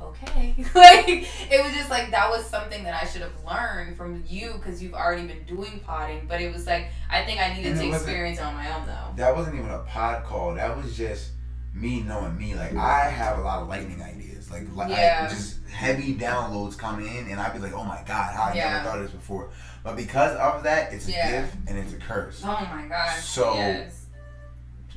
okay 0.00 0.54
like 0.74 1.08
it 1.08 1.64
was 1.64 1.74
just 1.74 1.90
like 1.90 2.10
that 2.10 2.30
was 2.30 2.44
something 2.46 2.84
that 2.84 2.94
I 2.94 3.06
should 3.06 3.22
have 3.22 3.32
learned 3.44 3.96
from 3.96 4.22
you 4.26 4.52
because 4.54 4.82
you've 4.82 4.94
already 4.94 5.26
been 5.26 5.42
doing 5.44 5.80
potting, 5.84 6.26
but 6.28 6.40
it 6.40 6.52
was 6.52 6.66
like 6.66 6.88
I 7.10 7.24
think 7.24 7.40
I 7.40 7.54
needed 7.54 7.72
And 7.72 7.80
to 7.80 7.88
experience 7.88 8.38
it 8.38 8.42
on 8.44 8.54
my 8.54 8.74
own 8.78 8.86
though. 8.86 9.14
That 9.16 9.34
wasn't 9.36 9.56
even 9.56 9.70
a 9.70 9.80
pod 9.80 10.24
call. 10.24 10.54
That 10.54 10.76
was 10.76 10.96
just 10.96 11.30
me 11.74 12.02
knowing 12.02 12.36
me. 12.38 12.54
Like 12.54 12.74
I 12.74 13.04
have 13.10 13.38
a 13.38 13.42
lot 13.42 13.62
of 13.62 13.68
lightning 13.68 14.02
ideas. 14.02 14.50
Like, 14.50 14.64
like 14.74 14.90
Yeah. 14.90 15.26
I, 15.28 15.32
just 15.32 15.64
heavy 15.68 16.14
downloads 16.16 16.76
coming 16.76 17.06
in, 17.06 17.28
and 17.30 17.40
I'd 17.40 17.52
be 17.52 17.60
like, 17.60 17.72
oh 17.74 17.84
my 17.84 18.02
god, 18.06 18.34
how 18.34 18.44
I 18.44 18.54
Yeah. 18.54 18.72
never 18.72 18.84
thought 18.84 18.96
of 18.98 19.02
this 19.04 19.12
before. 19.12 19.50
But 19.84 19.96
because 19.96 20.36
of 20.36 20.64
that, 20.64 20.92
it's 20.92 21.06
a 21.08 21.12
Yeah. 21.12 21.42
gift 21.42 21.56
and 21.68 21.78
it's 21.78 21.92
a 21.92 21.96
curse. 21.96 22.42
Oh 22.44 22.68
my 22.72 22.86
gosh. 22.88 23.22
So- 23.24 23.54
yes. 23.54 23.99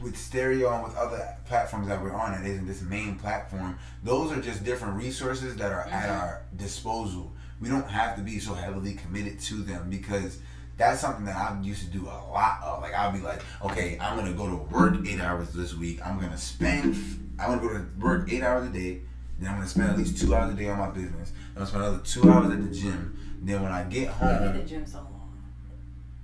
With 0.02 0.18
stereo 0.18 0.74
and 0.74 0.84
with 0.84 0.96
other 0.96 1.36
platforms 1.46 1.88
that 1.88 2.02
we're 2.02 2.14
on 2.14 2.34
it 2.34 2.46
isn't 2.50 2.66
this 2.68 2.82
main 2.82 3.16
platform 3.16 3.78
those 4.04 4.32
are 4.32 4.42
just 4.42 4.64
different 4.64 4.96
resources 4.96 5.56
that 5.56 5.72
are 5.72 5.82
at 5.88 6.10
Mhm. 6.10 6.20
our 6.22 6.42
disposal 6.56 7.32
we 7.62 7.70
don't 7.70 7.88
have 7.90 8.16
to 8.16 8.22
be 8.22 8.40
so 8.40 8.54
heavily 8.54 8.94
committed 8.94 9.40
to 9.40 9.56
them 9.64 9.90
because 9.90 10.40
that's 10.76 11.00
something 11.00 11.24
that 11.26 11.36
I 11.38 11.58
used 11.62 11.82
to 11.82 11.88
do 11.88 12.06
a 12.08 12.18
lot 12.32 12.60
of. 12.64 12.82
Like 12.82 12.94
I'll 12.96 13.12
be 13.12 13.20
like, 13.20 13.42
okay, 13.64 13.96
I'm 14.02 14.18
gonna 14.18 14.34
go 14.34 14.50
to 14.50 14.56
work 14.56 14.96
eight 15.08 15.22
hours 15.22 15.54
this 15.54 15.74
week. 15.76 16.06
I'm 16.06 16.20
gonna 16.20 16.36
spend. 16.38 16.96
I'm 17.40 17.52
gonna 17.52 17.62
go 17.62 17.70
to 17.70 17.86
work 18.00 18.30
eight 18.34 18.42
hours 18.44 18.68
a 18.68 18.74
day. 18.74 19.02
Then 19.40 19.50
I'm 19.52 19.58
gonna 19.58 19.68
spend 19.70 19.92
at 19.92 19.98
least 20.00 20.18
two 20.20 20.36
hours 20.36 20.52
a 20.52 20.58
day 20.58 20.68
on 20.70 20.80
my 20.80 20.90
business. 20.90 21.30
Then 21.30 21.40
I'm 21.50 21.54
gonna 21.54 21.68
spend 21.68 21.84
another 21.84 22.00
two 22.04 22.30
hours 22.30 22.52
at 22.52 22.62
the 22.70 22.76
gym. 22.76 23.18
Then 23.44 23.62
when 23.62 23.72
I 23.72 23.84
get 23.84 24.10
home, 24.10 24.42
did 24.54 24.56
the 24.66 24.68
gym 24.68 24.86
so 24.86 24.98
long? 24.98 25.32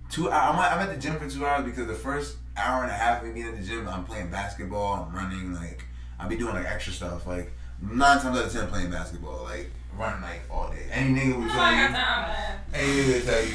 two. 0.09 0.31
I'm, 0.31 0.55
I'm 0.59 0.79
at 0.79 0.89
the 0.93 0.99
gym 0.99 1.17
for 1.19 1.29
two 1.29 1.45
hours 1.45 1.63
because 1.63 1.85
the 1.87 1.93
first 1.93 2.37
hour 2.59 2.83
and 2.83 2.91
a 2.91 2.95
half 2.95 3.23
of 3.23 3.33
being 3.33 3.47
at 3.47 3.57
the 3.57 3.63
gym, 3.63 3.87
I'm 3.87 4.05
playing 4.05 4.29
basketball, 4.29 5.07
I'm 5.07 5.15
running, 5.15 5.53
like 5.53 5.83
I'll 6.19 6.29
be 6.29 6.35
doing 6.37 6.53
like 6.53 6.65
extra 6.65 6.93
stuff, 6.93 7.25
like 7.25 7.51
nine 7.81 8.19
times 8.19 8.37
out 8.37 8.45
of 8.45 8.51
ten 8.51 8.67
playing 8.67 8.91
basketball, 8.91 9.43
like 9.43 9.71
running 9.97 10.21
like 10.21 10.41
all 10.51 10.69
day. 10.69 10.87
Any 10.91 11.19
nigga 11.19 11.39
would 11.39 11.49
tell 11.49 11.71
you, 11.71 11.81
any 12.73 13.03
nigga 13.03 13.13
would 13.13 13.25
tell 13.25 13.43
you, 13.43 13.53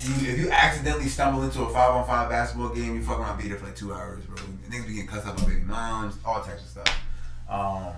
you 0.00 0.32
if 0.32 0.38
you 0.38 0.50
accidentally 0.50 1.08
stumble 1.08 1.42
into 1.42 1.62
a 1.62 1.72
five 1.72 1.92
on 1.92 2.06
five 2.06 2.28
basketball 2.28 2.70
game, 2.70 2.94
you 2.96 3.02
fucking 3.02 3.22
around 3.22 3.40
be 3.40 3.48
there 3.48 3.58
for 3.58 3.66
like 3.66 3.76
two 3.76 3.92
hours, 3.92 4.24
bro. 4.24 4.36
Niggas 4.68 4.86
be 4.86 4.94
getting 4.94 5.06
cussed 5.08 5.26
up 5.26 5.36
by 5.38 5.44
baby 5.44 5.62
moms, 5.62 6.16
all 6.24 6.42
types 6.42 6.62
of 6.62 6.68
stuff. 6.68 7.00
Um, 7.48 7.92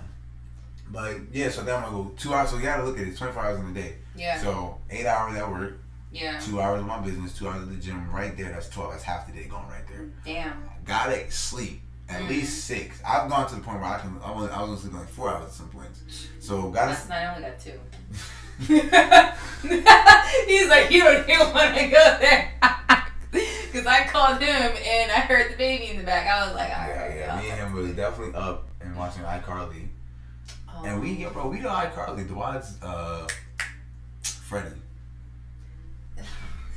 but 0.91 1.17
yeah, 1.31 1.49
so 1.49 1.63
then 1.63 1.75
I'm 1.75 1.91
gonna 1.91 2.03
go 2.03 2.11
two 2.17 2.33
hours. 2.33 2.49
So 2.49 2.57
you 2.57 2.63
gotta 2.63 2.83
look 2.83 2.97
at 2.97 3.07
it, 3.07 3.17
24 3.17 3.43
hours 3.43 3.59
in 3.59 3.67
a 3.67 3.73
day. 3.73 3.95
Yeah. 4.15 4.41
So 4.41 4.77
eight 4.89 5.05
hours 5.05 5.37
at 5.37 5.49
work, 5.49 5.79
Yeah. 6.11 6.39
two 6.39 6.59
hours 6.59 6.81
of 6.81 6.87
my 6.87 6.99
business, 6.99 7.37
two 7.37 7.47
hours 7.47 7.61
at 7.63 7.69
the 7.69 7.75
gym. 7.75 8.11
Right 8.11 8.35
there, 8.35 8.49
that's 8.51 8.69
twelve. 8.69 8.91
That's 8.91 9.03
half 9.03 9.27
the 9.27 9.33
day 9.33 9.47
gone 9.47 9.67
right 9.69 9.87
there. 9.87 10.09
Damn. 10.25 10.63
Gotta 10.85 11.29
sleep 11.31 11.81
at 12.09 12.21
Mm. 12.23 12.29
least 12.29 12.65
six. 12.65 12.99
I've 13.05 13.29
gone 13.29 13.47
to 13.49 13.55
the 13.55 13.61
point 13.61 13.79
where 13.81 13.89
I 13.91 13.99
can. 13.99 14.17
I 14.23 14.31
was, 14.31 14.49
I 14.49 14.61
was 14.61 14.69
gonna 14.69 14.77
sleep 14.81 14.93
like 14.93 15.09
four 15.09 15.29
hours 15.29 15.45
at 15.45 15.51
some 15.51 15.69
points. 15.69 16.01
So 16.39 16.69
gotta. 16.71 16.91
Last 16.91 17.09
night 17.09 17.23
I 17.25 17.35
only 17.35 17.47
got 17.47 17.59
two. 17.59 17.79
He's 20.47 20.67
like, 20.69 20.91
you 20.91 21.03
don't 21.03 21.29
even 21.29 21.53
want 21.53 21.75
to 21.77 21.87
go 21.87 22.17
there. 22.19 22.51
Because 23.31 23.85
I 23.85 24.03
called 24.07 24.41
him 24.41 24.49
and 24.49 25.11
I 25.11 25.19
heard 25.19 25.53
the 25.53 25.55
baby 25.55 25.91
in 25.91 25.99
the 25.99 26.03
back. 26.03 26.25
I 26.25 26.47
was 26.47 26.55
like, 26.55 26.71
all 26.75 26.87
Yeah, 26.87 27.01
right. 27.03 27.15
yeah. 27.17 27.39
Me 27.39 27.49
and 27.51 27.59
him 27.59 27.73
was 27.73 27.91
definitely 27.91 28.33
up 28.33 28.67
and 28.81 28.95
watching 28.97 29.21
iCarly, 29.21 29.87
and 30.83 30.99
we, 30.99 31.11
yo, 31.11 31.29
bro, 31.29 31.47
we 31.49 31.59
know 31.59 31.69
iCarly. 31.69 32.27
Wad's 32.31 32.81
uh, 32.81 33.27
Freddie. 34.23 34.71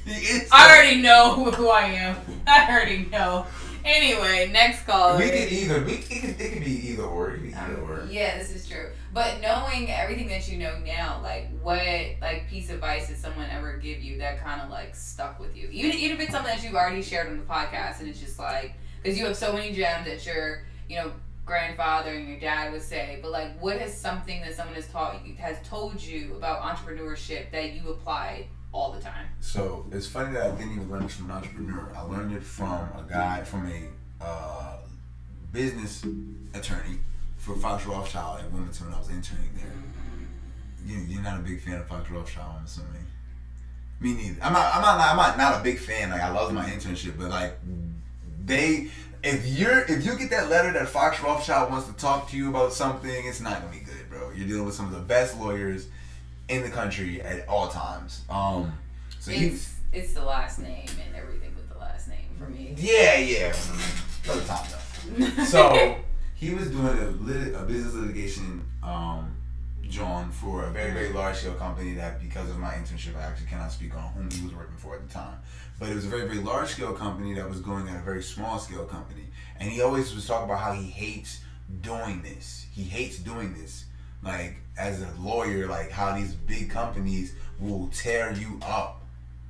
He 0.04 0.12
is. 0.12 0.48
I 0.52 0.68
already 0.70 1.00
know 1.00 1.50
who 1.52 1.68
I 1.68 1.82
am. 1.82 2.16
I 2.46 2.68
already 2.68 3.06
know. 3.06 3.46
Anyway, 3.84 4.48
next 4.52 4.84
call. 4.86 5.18
We 5.18 5.24
could 5.24 5.52
either. 5.52 5.84
We 5.84 5.92
it 5.94 6.08
could, 6.08 6.40
it 6.40 6.52
could 6.52 6.64
be 6.64 6.90
either 6.90 7.02
or. 7.02 7.30
It 7.30 7.32
could 7.34 7.42
be 7.42 7.54
either 7.54 7.76
or. 7.80 8.02
Um, 8.02 8.08
yeah, 8.10 8.38
this 8.38 8.54
is 8.54 8.68
true. 8.68 8.90
But 9.12 9.40
knowing 9.40 9.90
everything 9.90 10.28
that 10.28 10.48
you 10.48 10.58
know 10.58 10.78
now, 10.84 11.20
like 11.22 11.48
what 11.60 11.80
like 12.20 12.48
piece 12.48 12.68
of 12.68 12.76
advice 12.76 13.08
did 13.08 13.18
someone 13.18 13.48
ever 13.50 13.76
give 13.76 14.02
you 14.02 14.18
that 14.18 14.42
kind 14.42 14.60
of 14.60 14.70
like 14.70 14.94
stuck 14.94 15.40
with 15.40 15.56
you? 15.56 15.68
Even 15.72 15.92
even 15.92 16.16
if 16.16 16.22
it's 16.22 16.32
something 16.32 16.54
that 16.54 16.62
you've 16.62 16.74
already 16.74 17.02
shared 17.02 17.28
on 17.28 17.38
the 17.38 17.44
podcast, 17.44 18.00
and 18.00 18.08
it's 18.08 18.20
just 18.20 18.38
like 18.38 18.74
because 19.02 19.18
you 19.18 19.26
have 19.26 19.36
so 19.36 19.52
many 19.52 19.72
gems 19.72 20.06
that 20.06 20.24
your 20.24 20.62
you 20.88 20.96
know 20.96 21.12
grandfather 21.44 22.12
and 22.12 22.28
your 22.28 22.38
dad 22.38 22.72
would 22.72 22.82
say. 22.82 23.18
But 23.20 23.32
like, 23.32 23.60
what 23.60 23.76
is 23.76 23.92
something 23.92 24.40
that 24.42 24.54
someone 24.54 24.76
has 24.76 24.86
taught 24.88 25.26
you 25.26 25.34
has 25.34 25.56
told 25.66 26.00
you 26.00 26.34
about 26.36 26.62
entrepreneurship 26.62 27.50
that 27.50 27.72
you 27.72 27.90
apply 27.90 28.46
all 28.72 28.92
the 28.92 29.00
time? 29.00 29.28
So 29.40 29.86
it's 29.92 30.06
funny 30.06 30.32
that 30.34 30.42
I 30.42 30.50
didn't 30.56 30.72
even 30.72 30.90
learn 30.90 31.02
this 31.02 31.14
from 31.14 31.30
an 31.30 31.36
entrepreneur. 31.36 31.92
I 31.94 32.02
learned 32.02 32.34
it 32.34 32.42
from 32.42 32.70
a 32.70 33.04
guy 33.08 33.42
from 33.44 33.70
a 33.70 34.24
uh, 34.24 34.78
business 35.52 36.04
attorney 36.54 36.98
for 37.36 37.56
Fox 37.56 37.84
Rothschild 37.86 38.40
at 38.40 38.50
Wilmington 38.50 38.86
when 38.86 38.94
I 38.94 38.98
was 38.98 39.10
interning 39.10 39.50
there. 39.56 39.72
You, 40.86 41.02
you're 41.08 41.22
not 41.22 41.40
a 41.40 41.42
big 41.42 41.60
fan 41.60 41.74
of 41.74 41.86
Fox 41.86 42.10
Rothschild, 42.10 42.54
I'm 42.58 42.64
assuming. 42.64 43.06
Me 44.00 44.14
neither. 44.14 44.42
I'm 44.42 44.52
not. 44.52 44.74
I'm 44.74 44.82
not. 44.82 45.00
I'm 45.00 45.16
not, 45.16 45.38
not 45.38 45.60
a 45.60 45.62
big 45.62 45.78
fan. 45.78 46.10
Like 46.10 46.22
I 46.22 46.30
love 46.30 46.52
my 46.52 46.64
internship, 46.64 47.16
but 47.16 47.30
like 47.30 47.56
they, 48.44 48.88
if 49.22 49.46
you're, 49.46 49.80
if 49.82 50.04
you 50.04 50.16
get 50.18 50.30
that 50.30 50.50
letter 50.50 50.72
that 50.72 50.88
Fox 50.88 51.22
Rothschild 51.22 51.70
wants 51.70 51.86
to 51.86 51.92
talk 51.94 52.28
to 52.30 52.36
you 52.36 52.48
about 52.48 52.72
something, 52.72 53.26
it's 53.26 53.40
not 53.40 53.60
gonna 53.60 53.72
be 53.72 53.84
good, 53.84 54.10
bro. 54.10 54.32
You're 54.32 54.48
dealing 54.48 54.64
with 54.64 54.74
some 54.74 54.86
of 54.86 54.92
the 54.92 55.00
best 55.00 55.38
lawyers 55.38 55.86
in 56.52 56.62
the 56.62 56.68
country 56.70 57.20
at 57.22 57.48
all 57.48 57.68
times. 57.68 58.22
Um, 58.28 58.72
so 59.18 59.30
he, 59.30 59.46
It's 59.46 59.74
it's 59.92 60.12
the 60.14 60.24
last 60.24 60.58
name 60.58 60.86
and 61.06 61.14
everything 61.16 61.54
with 61.54 61.68
the 61.70 61.78
last 61.78 62.08
name 62.08 62.26
for 62.38 62.48
me. 62.48 62.74
yeah, 62.76 63.18
yeah, 63.18 63.52
another 64.24 64.42
time 64.42 64.66
though. 64.70 65.44
So 65.44 65.96
he 66.34 66.54
was 66.54 66.70
doing 66.70 66.86
a, 66.98 67.06
lit, 67.22 67.54
a 67.54 67.62
business 67.64 67.94
litigation 67.94 68.64
um, 68.82 69.36
John 69.88 70.30
for 70.30 70.64
a 70.64 70.70
very 70.70 70.92
very 70.92 71.12
large 71.12 71.36
scale 71.36 71.54
company 71.54 71.94
that 71.94 72.20
because 72.20 72.48
of 72.50 72.58
my 72.58 72.72
internship 72.74 73.16
I 73.16 73.22
actually 73.22 73.46
cannot 73.48 73.70
speak 73.72 73.94
on 73.94 74.12
whom 74.14 74.30
he 74.30 74.42
was 74.44 74.54
working 74.54 74.76
for 74.76 74.94
at 74.94 75.06
the 75.06 75.12
time, 75.12 75.38
but 75.78 75.88
it 75.88 75.94
was 75.94 76.04
a 76.06 76.08
very 76.08 76.26
very 76.26 76.40
large 76.40 76.70
scale 76.70 76.92
company 76.94 77.34
that 77.34 77.48
was 77.48 77.60
going 77.60 77.88
at 77.88 77.96
a 77.96 78.02
very 78.02 78.22
small 78.22 78.58
scale 78.58 78.84
company, 78.84 79.26
and 79.58 79.70
he 79.70 79.80
always 79.82 80.14
was 80.14 80.26
talking 80.26 80.46
about 80.46 80.60
how 80.62 80.72
he 80.72 80.88
hates 80.88 81.40
doing 81.80 82.22
this. 82.22 82.66
He 82.72 82.82
hates 82.82 83.18
doing 83.18 83.54
this. 83.54 83.84
Like 84.22 84.56
as 84.78 85.02
a 85.02 85.10
lawyer, 85.20 85.66
like 85.66 85.90
how 85.90 86.14
these 86.16 86.32
big 86.34 86.70
companies 86.70 87.34
will 87.58 87.88
tear 87.88 88.32
you 88.32 88.58
up 88.62 89.02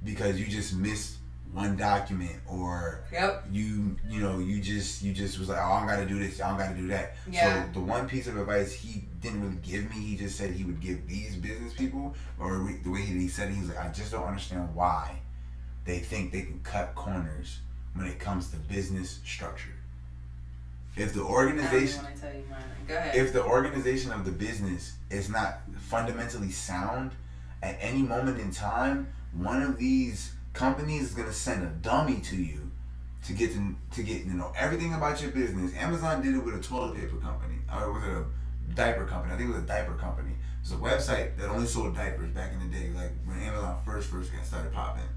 because 0.04 0.38
you 0.40 0.46
just 0.46 0.74
missed 0.74 1.16
one 1.52 1.76
document 1.76 2.36
or 2.48 3.04
Yep. 3.12 3.44
you 3.52 3.94
you 4.08 4.20
know 4.20 4.38
you 4.38 4.58
just 4.58 5.02
you 5.02 5.12
just 5.12 5.38
was 5.38 5.50
like 5.50 5.58
oh 5.58 5.72
I 5.72 5.86
gotta 5.86 6.06
do 6.06 6.18
this 6.18 6.40
I 6.40 6.48
don't 6.48 6.58
gotta 6.58 6.74
do 6.74 6.86
that 6.88 7.14
Yeah. 7.30 7.66
so 7.66 7.72
the 7.74 7.80
one 7.80 8.08
piece 8.08 8.26
of 8.26 8.38
advice 8.38 8.72
he 8.72 9.04
didn't 9.20 9.42
really 9.42 9.56
give 9.62 9.84
me 9.90 10.00
he 10.02 10.16
just 10.16 10.38
said 10.38 10.52
he 10.52 10.64
would 10.64 10.80
give 10.80 11.06
these 11.06 11.36
business 11.36 11.74
people 11.74 12.14
or 12.40 12.72
the 12.82 12.90
way 12.90 13.02
he 13.02 13.28
said 13.28 13.50
it 13.50 13.54
he 13.54 13.60
was 13.60 13.68
like 13.68 13.84
I 13.84 13.88
just 13.90 14.12
don't 14.12 14.24
understand 14.24 14.74
why 14.74 15.20
they 15.84 15.98
think 15.98 16.32
they 16.32 16.40
can 16.40 16.60
cut 16.60 16.94
corners 16.94 17.58
when 17.92 18.06
it 18.06 18.18
comes 18.18 18.48
to 18.52 18.56
business 18.56 19.20
structure 19.22 19.74
if 20.96 21.14
the 21.14 21.22
organization 21.22 22.04
tell 22.20 22.32
you 22.32 22.44
mine. 22.50 22.60
Go 22.86 22.96
ahead. 22.96 23.14
if 23.14 23.32
the 23.32 23.44
organization 23.44 24.12
of 24.12 24.24
the 24.24 24.32
business 24.32 24.96
is 25.10 25.30
not 25.30 25.60
fundamentally 25.78 26.50
sound 26.50 27.12
at 27.62 27.76
any 27.80 28.02
moment 28.02 28.40
in 28.40 28.50
time 28.50 29.12
one 29.32 29.62
of 29.62 29.78
these 29.78 30.32
companies 30.52 31.02
is 31.02 31.14
going 31.14 31.28
to 31.28 31.34
send 31.34 31.62
a 31.62 31.70
dummy 31.80 32.20
to 32.20 32.36
you 32.36 32.70
to 33.24 33.32
get 33.32 33.52
to, 33.52 33.74
to 33.92 34.02
get 34.02 34.24
you 34.24 34.34
know 34.34 34.52
everything 34.56 34.94
about 34.94 35.22
your 35.22 35.30
business. 35.30 35.74
Amazon 35.76 36.22
did 36.22 36.34
it 36.34 36.44
with 36.44 36.54
a 36.54 36.60
toilet 36.60 36.96
paper 36.96 37.16
company. 37.16 37.54
Uh, 37.72 37.84
or 37.84 37.92
with 37.92 38.02
a 38.02 38.24
diaper 38.74 39.06
company. 39.06 39.32
I 39.32 39.36
think 39.36 39.50
it 39.50 39.54
was 39.54 39.62
a 39.62 39.66
diaper 39.66 39.94
company. 39.94 40.30
It 40.30 40.62
was 40.62 40.72
a 40.72 40.76
website 40.76 41.36
that 41.38 41.48
only 41.48 41.66
sold 41.66 41.94
diapers 41.94 42.30
back 42.30 42.52
in 42.52 42.58
the 42.58 42.76
day 42.76 42.90
like 42.94 43.10
when 43.24 43.40
amazon 43.40 43.80
first 43.84 44.10
first 44.10 44.32
got 44.32 44.44
started 44.44 44.72
popping. 44.72 45.08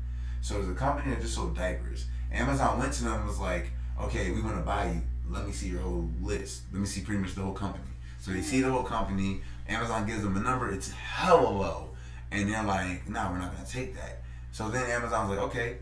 So 0.42 0.56
it 0.56 0.60
was 0.60 0.70
a 0.70 0.74
company 0.74 1.14
that 1.14 1.22
just 1.22 1.36
sold 1.36 1.56
diapers. 1.56 2.06
Amazon 2.32 2.80
went 2.80 2.94
to 2.94 3.04
them 3.04 3.14
and 3.14 3.28
was 3.28 3.40
like 3.40 3.72
okay 4.02 4.32
we 4.32 4.42
want 4.42 4.56
to 4.58 4.62
buy 4.62 4.92
you 4.92 5.02
let 5.30 5.46
me 5.46 5.52
see 5.52 5.68
your 5.70 5.82
whole 5.82 6.10
list 6.22 6.64
let 6.72 6.80
me 6.80 6.86
see 6.86 7.02
pretty 7.02 7.22
much 7.22 7.36
the 7.36 7.42
whole 7.42 7.54
company 7.54 7.86
so 8.20 8.32
they 8.32 8.42
see 8.42 8.62
the 8.62 8.70
whole 8.70 8.84
company 8.84 9.42
amazon 9.68 10.06
gives 10.06 10.22
them 10.22 10.36
a 10.38 10.40
number 10.40 10.72
it's 10.72 10.92
hella 10.92 11.50
low 11.50 11.90
and 12.32 12.50
they're 12.50 12.64
like 12.64 13.08
nah 13.10 13.32
we're 13.32 13.38
not 13.38 13.56
to 13.66 13.72
take 13.72 13.96
that 13.96 14.22
so 14.52 14.70
then 14.70 14.90
amazon's 14.90 15.30
like 15.30 15.40
okay 15.40 15.78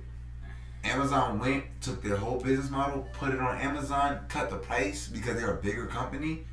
Amazon 0.83 1.39
went, 1.39 1.63
took 1.81 2.03
their 2.03 2.17
whole 2.17 2.39
business 2.39 2.69
model, 2.69 3.07
put 3.13 3.33
it 3.33 3.39
on 3.39 3.57
Amazon, 3.59 4.19
cut 4.27 4.49
the 4.49 4.57
price 4.57 5.07
because 5.07 5.39
they're 5.39 5.53
a 5.53 5.61
bigger 5.61 5.85
company, 5.85 6.45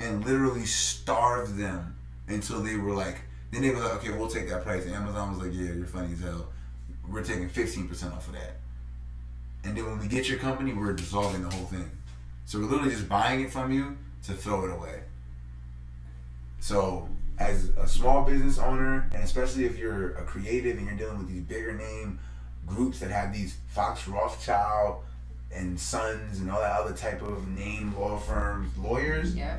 and 0.00 0.24
literally 0.24 0.64
starved 0.64 1.56
them 1.56 1.96
until 2.26 2.62
they 2.62 2.76
were 2.76 2.92
like, 2.92 3.20
then 3.52 3.62
they 3.62 3.70
were 3.70 3.80
like, 3.80 3.94
okay, 3.94 4.10
we'll 4.10 4.28
take 4.28 4.48
that 4.48 4.64
price. 4.64 4.84
And 4.84 4.94
Amazon 4.94 5.30
was 5.30 5.38
like, 5.38 5.54
yeah, 5.54 5.72
you're 5.72 5.86
funny 5.86 6.12
as 6.12 6.20
hell. 6.20 6.48
We're 7.08 7.22
taking 7.22 7.48
15% 7.48 8.12
off 8.12 8.26
of 8.26 8.34
that. 8.34 8.56
And 9.64 9.76
then 9.76 9.86
when 9.86 9.98
we 10.00 10.08
get 10.08 10.28
your 10.28 10.38
company, 10.38 10.72
we're 10.72 10.92
dissolving 10.92 11.42
the 11.42 11.50
whole 11.50 11.66
thing. 11.66 11.88
So 12.46 12.60
we're 12.60 12.66
literally 12.66 12.92
just 12.92 13.08
buying 13.08 13.40
it 13.40 13.50
from 13.50 13.72
you 13.72 13.98
to 14.24 14.32
throw 14.32 14.64
it 14.64 14.72
away. 14.72 15.00
So 16.60 17.08
as 17.38 17.70
a 17.76 17.88
small 17.88 18.24
business 18.24 18.58
owner, 18.58 19.08
and 19.12 19.22
especially 19.22 19.64
if 19.66 19.76
you're 19.76 20.12
a 20.12 20.22
creative 20.22 20.78
and 20.78 20.86
you're 20.86 20.96
dealing 20.96 21.18
with 21.18 21.28
these 21.28 21.42
bigger 21.42 21.72
name 21.72 22.20
groups 22.64 23.00
that 23.00 23.10
have 23.10 23.32
these 23.32 23.56
Fox 23.68 24.06
Rothschild 24.08 25.02
and 25.52 25.78
Sons 25.78 26.38
and 26.40 26.50
all 26.50 26.60
that 26.60 26.80
other 26.80 26.94
type 26.94 27.20
of 27.20 27.48
name 27.48 27.94
law 27.98 28.16
firms, 28.16 28.76
lawyers, 28.78 29.34
yeah. 29.34 29.58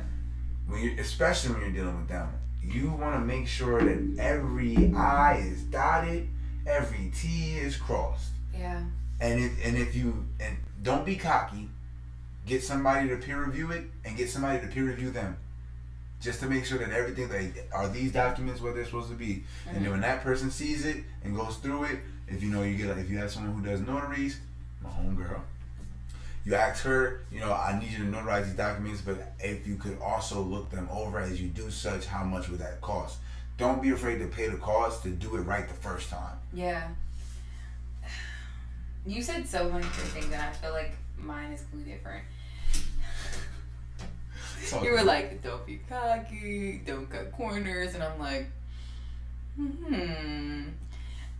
when 0.66 0.82
you 0.82 0.96
especially 0.98 1.52
when 1.52 1.60
you're 1.62 1.70
dealing 1.70 1.98
with 1.98 2.08
them, 2.08 2.28
you 2.62 2.90
want 2.90 3.14
to 3.14 3.20
make 3.20 3.46
sure 3.46 3.82
that 3.82 4.18
every 4.18 4.92
I 4.94 5.36
is 5.36 5.62
dotted, 5.64 6.28
every 6.66 7.12
T 7.14 7.58
is 7.58 7.76
crossed. 7.76 8.32
Yeah. 8.54 8.82
And 9.20 9.40
if 9.40 9.66
and 9.66 9.76
if 9.76 9.94
you 9.94 10.26
and 10.40 10.56
don't 10.82 11.06
be 11.06 11.16
cocky, 11.16 11.68
get 12.48 12.64
somebody 12.64 13.08
to 13.08 13.16
peer 13.16 13.44
review 13.44 13.70
it 13.70 13.84
and 14.04 14.16
get 14.16 14.30
somebody 14.30 14.60
to 14.60 14.66
peer 14.66 14.84
review 14.84 15.10
them. 15.10 15.36
Just 16.20 16.40
to 16.40 16.46
make 16.46 16.64
sure 16.64 16.78
that 16.78 16.90
everything 16.90 17.28
like 17.28 17.68
are 17.72 17.88
these 17.88 18.12
documents 18.12 18.60
what 18.60 18.74
they're 18.74 18.84
supposed 18.84 19.10
to 19.10 19.14
be. 19.14 19.44
And 19.66 19.76
then 19.76 19.82
mm-hmm. 19.82 19.92
when 19.92 20.00
that 20.00 20.22
person 20.22 20.50
sees 20.50 20.84
it 20.84 21.04
and 21.22 21.36
goes 21.36 21.56
through 21.56 21.84
it, 21.84 21.98
if 22.26 22.42
you 22.42 22.50
know 22.50 22.62
you 22.62 22.76
get 22.76 22.96
if 22.98 23.08
you 23.08 23.18
have 23.18 23.30
someone 23.30 23.52
who 23.54 23.62
does 23.62 23.80
notaries, 23.80 24.40
my 24.82 24.90
homegirl, 24.90 25.40
you 26.44 26.54
ask 26.54 26.82
her, 26.84 27.20
you 27.30 27.40
know, 27.40 27.52
I 27.52 27.78
need 27.78 27.90
you 27.90 27.98
to 27.98 28.04
notarize 28.04 28.46
these 28.46 28.54
documents, 28.54 29.02
but 29.02 29.34
if 29.38 29.66
you 29.66 29.76
could 29.76 29.98
also 30.00 30.40
look 30.40 30.70
them 30.70 30.88
over 30.90 31.20
as 31.20 31.40
you 31.40 31.48
do 31.48 31.70
such, 31.70 32.06
how 32.06 32.24
much 32.24 32.48
would 32.48 32.60
that 32.60 32.80
cost? 32.80 33.18
Don't 33.58 33.82
be 33.82 33.90
afraid 33.90 34.18
to 34.20 34.26
pay 34.26 34.48
the 34.48 34.56
cost 34.56 35.02
to 35.02 35.10
do 35.10 35.36
it 35.36 35.40
right 35.40 35.68
the 35.68 35.74
first 35.74 36.10
time. 36.10 36.38
Yeah. 36.52 36.88
You 39.06 39.22
said 39.22 39.48
so 39.48 39.70
many 39.70 39.84
things, 39.84 40.26
and 40.26 40.34
I 40.34 40.50
feel 40.52 40.72
like 40.72 40.92
mine 41.16 41.52
is 41.52 41.62
completely 41.62 41.92
different. 41.92 42.24
You 44.82 44.92
were 44.92 45.02
like, 45.04 45.42
don't 45.42 45.64
be 45.66 45.80
cocky, 45.88 46.82
don't 46.86 47.08
cut 47.10 47.32
corners, 47.32 47.94
and 47.94 48.02
I'm 48.02 48.18
like, 48.18 48.46
hmm. 49.56 50.62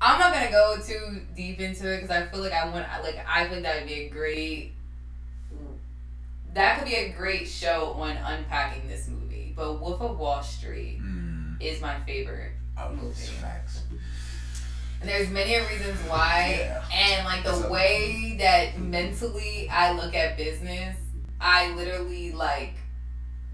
I'm 0.01 0.19
not 0.21 0.33
gonna 0.33 0.51
go 0.51 0.77
too 0.85 1.21
deep 1.37 1.61
into 1.61 1.93
it 1.93 2.03
because 2.03 2.11
I 2.11 2.27
feel 2.29 2.41
like 2.41 2.53
I 2.53 2.65
want, 2.71 2.87
like, 3.03 3.19
I 3.29 3.49
think 3.49 3.63
that 3.65 3.81
would 3.81 3.89
be 3.89 3.95
a 3.95 4.09
great. 4.09 4.73
That 6.55 6.79
could 6.79 6.89
be 6.89 6.95
a 6.95 7.11
great 7.11 7.47
show 7.49 7.93
on 7.99 8.17
unpacking 8.17 8.89
this 8.89 9.09
movie. 9.09 9.53
But 9.57 9.81
Wolf 9.81 10.01
of 10.01 10.19
Wall 10.19 10.43
Street 10.43 11.01
Mm, 11.01 11.61
is 11.61 11.81
my 11.81 11.99
favorite 12.01 12.53
oh, 12.79 12.91
movie. 12.93 13.13
facts. 13.15 13.83
And 15.01 15.09
there's 15.09 15.29
many 15.31 15.57
reasons 15.57 15.99
why, 16.09 16.57
Yeah. 16.61 16.85
and 16.93 17.25
like 17.25 17.45
the 17.45 17.55
So- 17.55 17.71
way 17.71 18.37
that 18.39 18.79
mentally 18.79 19.69
I 19.71 19.93
look 19.93 20.15
at 20.15 20.37
business, 20.37 20.97
I 21.41 21.73
literally 21.75 22.33
like 22.33 22.75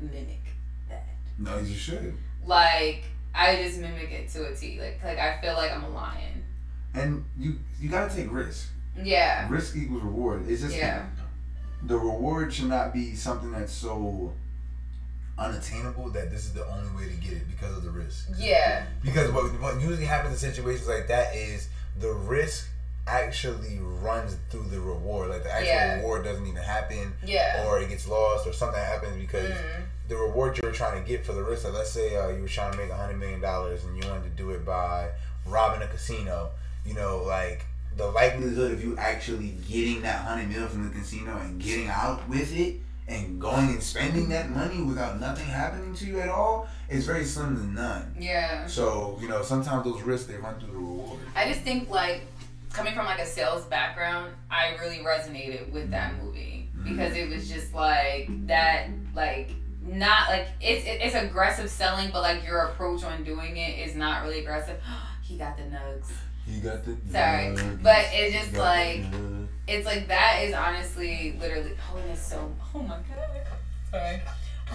mimic 0.05 0.43
that. 0.89 1.07
No, 1.39 1.59
you 1.59 1.75
should. 1.75 2.15
Like 2.47 3.05
I 3.35 3.57
just 3.63 3.79
mimic 3.81 4.11
it 4.11 4.29
to 4.31 4.47
a 4.47 4.55
T. 4.55 4.81
Like 4.81 5.01
like 5.05 5.19
I 5.19 5.41
feel 5.41 5.55
like 5.55 5.73
I'm 5.73 5.85
a 5.85 5.91
lion. 5.91 6.45
And 6.95 7.25
you 7.39 7.57
you 7.81 7.89
gotta 7.89 8.15
take 8.15 8.33
risk. 8.33 8.69
Yeah. 9.03 9.49
Risk 9.51 9.77
equals 9.77 10.03
reward. 10.03 10.49
It's 10.49 10.63
just 10.63 10.77
Yeah. 10.77 11.07
the 11.83 11.99
reward 11.99 12.53
should 12.53 12.69
not 12.69 12.93
be 12.93 13.15
something 13.15 13.51
that's 13.51 13.73
so 13.73 14.33
unattainable 15.37 16.11
that 16.11 16.31
this 16.31 16.45
is 16.45 16.53
the 16.53 16.65
only 16.69 16.89
way 16.97 17.11
to 17.11 17.17
get 17.17 17.33
it 17.33 17.49
because 17.51 17.77
of 17.77 17.83
the 17.83 17.91
risk. 17.91 18.29
Yeah. 18.37 18.87
Because 19.03 19.33
what, 19.33 19.45
what 19.61 19.81
usually 19.81 20.05
happens 20.05 20.43
in 20.43 20.51
situations 20.53 20.87
like 20.87 21.09
that 21.09 21.35
is 21.35 21.69
the 21.99 22.13
risk 22.13 22.69
actually 23.07 23.79
runs 23.81 24.37
through 24.51 24.65
the 24.71 24.81
reward. 24.81 25.31
Like 25.31 25.43
the 25.45 25.53
actual 25.53 25.67
Yeah. 25.69 25.95
reward 25.97 26.25
doesn't 26.25 26.47
even 26.47 26.63
happen, 26.63 27.15
Yeah. 27.23 27.65
or 27.67 27.79
it 27.81 27.89
gets 27.89 28.07
lost, 28.07 28.47
or 28.47 28.53
something 28.53 28.81
happens 28.83 29.17
because 29.21 29.51
Mm. 29.53 29.83
the 30.09 30.17
reward 30.17 30.57
you 30.59 30.69
were 30.69 30.75
trying 30.75 31.03
to 31.03 31.09
get 31.09 31.25
for 31.25 31.33
the 31.33 31.43
risk. 31.43 31.65
Like 31.65 31.75
let's 31.75 31.91
say 31.91 32.17
uh, 32.17 32.29
you 32.29 32.43
were 32.43 32.49
trying 32.49 32.73
to 32.73 32.79
make 32.79 32.91
a 32.91 32.97
hundred 32.97 33.19
million 33.19 33.41
dollars 33.41 33.85
and 33.85 33.97
you 34.03 34.09
wanted 34.09 34.25
to 34.25 34.31
do 34.31 34.51
it 34.51 34.65
by 34.65 35.11
robbing 35.47 35.83
a 35.83 35.87
casino. 35.89 36.51
You 36.85 36.95
know, 36.95 37.23
like 37.23 37.65
the 37.97 38.07
likelihood 38.11 38.73
of 38.73 38.83
you 38.83 38.97
actually 38.99 39.57
getting 39.69 40.03
that 40.03 40.21
hundred 40.23 40.49
mil 40.51 40.67
from 40.69 40.89
the 40.89 40.95
casino 40.99 41.37
and 41.39 41.61
getting 41.63 41.89
out 41.89 42.29
with 42.29 42.53
it 42.57 42.77
and 43.07 43.39
going 43.41 43.69
and 43.69 43.83
spending 43.83 44.31
that 44.31 44.51
money 44.51 44.83
without 44.83 45.21
nothing 45.21 45.47
happening 45.47 45.95
to 45.95 46.07
you 46.07 46.21
at 46.21 46.29
all 46.29 46.67
is 46.89 47.05
very 47.07 47.25
slim 47.25 47.55
to 47.57 47.63
none. 47.67 48.15
Yeah. 48.19 48.67
So 48.67 49.19
you 49.21 49.29
know, 49.29 49.43
sometimes 49.43 49.85
those 49.85 50.03
risks 50.03 50.27
they 50.27 50.37
run 50.37 50.59
through 50.59 50.69
the 50.73 50.79
reward. 50.79 51.21
I 51.37 51.47
just 51.49 51.61
think 51.61 51.89
like 51.91 52.23
coming 52.75 52.93
from 52.93 53.07
like 53.07 53.21
a 53.21 53.27
sales 53.27 53.65
background, 53.65 54.35
I 54.51 54.77
really 54.81 54.99
resonated 54.99 55.71
with 55.71 55.91
that 55.91 56.21
movie 56.23 56.69
mm-hmm. 56.77 56.91
because 56.91 57.17
it 57.17 57.31
was 57.31 57.49
just 57.49 57.73
like 57.73 58.29
that 58.47 58.89
like 59.15 59.51
not 59.83 60.29
like 60.29 60.49
it's 60.61 60.85
it's 60.87 61.15
aggressive 61.15 61.71
selling, 61.71 62.11
but 62.13 62.23
like 62.23 62.45
your 62.45 62.61
approach 62.63 63.05
on 63.05 63.25
doing 63.25 63.57
it 63.57 63.79
is 63.79 63.95
not 63.95 64.25
really 64.25 64.41
aggressive. 64.41 64.79
he 65.23 65.39
got 65.39 65.57
the 65.57 65.63
nugs. 65.63 66.11
He 66.47 66.61
got 66.61 66.85
the 66.85 66.97
Sorry, 67.11 67.51
nuggets. 67.51 67.83
but 67.83 68.05
it's 68.13 68.37
just 68.37 68.55
like-. 68.55 69.05
It's 69.67 69.87
like 69.87 70.09
that 70.09 70.43
is 70.43 70.53
honestly 70.53 71.39
literally 71.41 71.73
oh 71.91 71.99
it's 72.11 72.21
so 72.21 72.53
oh 72.75 72.83
my 72.83 72.97
god. 72.97 73.47
Sorry. 73.91 74.21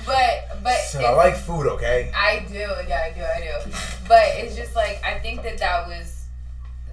But 0.05 0.63
but 0.63 0.79
So 0.79 1.03
I 1.03 1.11
like 1.11 1.35
food, 1.35 1.67
okay? 1.67 2.11
I 2.15 2.43
do, 2.47 2.55
yeah, 2.55 3.01
I 3.05 3.13
do, 3.13 3.21
I 3.21 3.61
do. 3.65 3.71
But 4.07 4.23
it's 4.37 4.55
just 4.55 4.75
like 4.75 4.99
I 5.03 5.19
think 5.19 5.43
that 5.43 5.59
that 5.59 5.87
was 5.87 6.18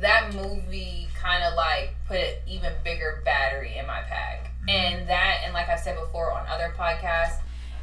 that 0.01 0.35
movie 0.35 1.09
kind 1.21 1.43
of 1.45 1.55
like 1.55 1.95
put 2.07 2.19
an 2.19 2.35
even 2.47 2.73
bigger 2.85 3.23
battery 3.25 3.77
in 3.79 3.87
my 3.87 4.01
pack, 4.03 4.51
mm-hmm. 4.61 4.69
and 4.71 5.09
that, 5.09 5.41
and 5.45 5.53
like 5.55 5.69
I've 5.69 5.81
said 5.81 5.99
before 5.99 6.33
on 6.33 6.47
other 6.49 6.73
podcasts, 6.77 7.39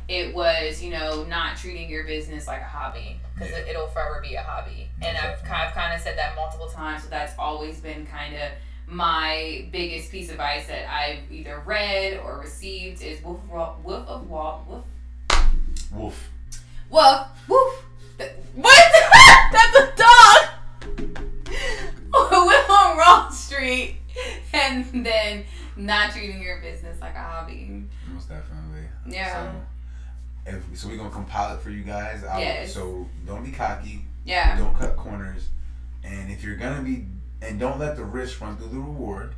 it 0.07 0.33
was 0.35 0.81
you 0.81 0.91
know 0.91 1.23
not 1.23 1.57
treating 1.57 1.89
your 1.89 2.03
business 2.05 2.47
like 2.47 2.61
a 2.61 2.65
hobby 2.65 3.19
because 3.33 3.51
Yeah. 3.51 3.59
it, 3.59 3.69
it'll 3.69 3.87
forever 3.87 4.19
be 4.21 4.35
a 4.35 4.41
hobby, 4.43 4.89
and 5.01 5.17
I've 5.17 5.39
kind 5.43 5.67
I've 5.67 5.73
kind 5.73 5.93
of 5.93 6.01
said 6.01 6.17
that 6.17 6.35
multiple 6.35 6.67
times. 6.69 7.03
So 7.03 7.09
that's 7.09 7.33
always 7.39 7.79
been 7.79 8.05
kind 8.05 8.35
of 8.35 8.49
my 8.85 9.67
biggest 9.71 10.11
piece 10.11 10.27
of 10.27 10.33
advice 10.33 10.67
that 10.67 10.91
I've 10.91 11.31
either 11.31 11.61
read 11.65 12.19
or 12.19 12.39
received 12.39 13.01
is 13.01 13.23
Wolf 13.23 13.39
of 13.43 13.49
Wall, 13.49 13.79
Wolf 13.83 14.07
of 14.07 14.29
Wall, 14.29 14.65
Wolf 14.69 14.85
Wolf. 15.91 16.29
Woof, 16.89 17.27
then 25.03 25.45
not 25.75 26.11
treating 26.11 26.41
your 26.41 26.61
business 26.61 26.99
like 27.01 27.15
a 27.15 27.19
hobby. 27.21 27.83
Most 28.13 28.29
definitely. 28.29 28.87
Yeah. 29.07 29.51
So, 30.45 30.51
if, 30.51 30.77
so 30.77 30.87
we're 30.87 30.97
gonna 30.97 31.09
compile 31.09 31.55
it 31.55 31.61
for 31.61 31.69
you 31.69 31.83
guys. 31.83 32.23
I'll- 32.23 32.39
Yes. 32.39 32.73
So 32.73 33.07
don't 33.25 33.43
be 33.43 33.51
cocky. 33.51 34.05
Yeah. 34.25 34.57
Don't 34.57 34.77
cut 34.77 34.95
corners. 34.95 35.49
And 36.03 36.31
if 36.31 36.43
you're 36.43 36.57
gonna 36.57 36.81
be, 36.81 37.05
and 37.41 37.59
don't 37.59 37.79
let 37.79 37.95
the 37.95 38.03
risk 38.05 38.39
run 38.41 38.57
through 38.57 38.69
the 38.69 38.77
reward, 38.79 39.33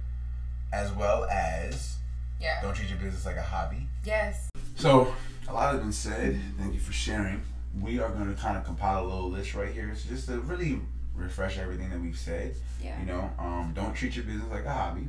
as 0.73 0.91
well 0.91 1.25
as 1.25 1.95
Yeah. 2.39 2.61
don't 2.61 2.73
treat 2.75 2.89
your 2.89 2.97
business 2.99 3.25
like 3.25 3.37
a 3.37 3.41
hobby. 3.41 3.87
Yes. 4.03 4.49
So 4.75 5.13
a 5.47 5.53
lot 5.53 5.73
has 5.73 5.81
been 5.81 5.91
said. 5.93 6.39
Thank 6.57 6.73
you 6.73 6.79
for 6.79 6.91
sharing. 6.93 7.41
We 7.79 7.99
are 7.99 8.09
going 8.09 8.33
to 8.33 8.39
kind 8.41 8.57
of 8.57 8.63
compile 8.65 9.03
a 9.03 9.07
little 9.07 9.29
list 9.29 9.53
right 9.53 9.71
here, 9.73 9.93
so 9.95 10.09
just 10.09 10.27
to 10.27 10.39
really 10.41 10.79
refresh 11.13 11.57
everything 11.57 11.89
that 11.89 11.99
we've 11.99 12.17
said. 12.17 12.55
Yeah. 12.83 12.99
You 12.99 13.05
know, 13.05 13.31
um, 13.39 13.71
don't 13.75 13.93
treat 13.93 14.15
your 14.15 14.25
business 14.25 14.49
like 14.51 14.65
a 14.65 14.71
hobby. 14.73 15.07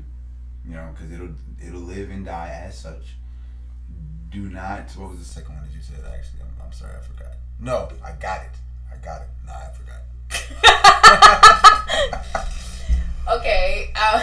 You 0.67 0.75
know, 0.75 0.91
because 0.95 1.13
it'll 1.13 1.35
it'll 1.65 1.81
live 1.81 2.11
and 2.11 2.25
die 2.25 2.61
as 2.67 2.79
such. 2.79 3.17
Do 4.31 4.49
not. 4.51 4.91
What 4.97 5.11
was 5.11 5.19
the 5.21 5.25
second 5.25 5.55
one 5.55 5.65
that 5.65 5.75
you 5.75 5.81
said? 5.81 6.05
Actually, 6.05 6.41
I'm, 6.43 6.67
I'm 6.67 6.73
sorry, 6.73 6.93
I 6.97 7.03
forgot. 7.03 7.33
No, 7.61 7.89
I 8.05 8.13
got 8.21 8.43
it. 8.43 8.51
I 8.93 8.97
got 9.05 9.23
it. 9.23 9.29
Nah, 9.47 9.53
I 9.53 9.71
forgot. 9.73 10.03
okay. 13.39 13.93
Um, 13.95 14.23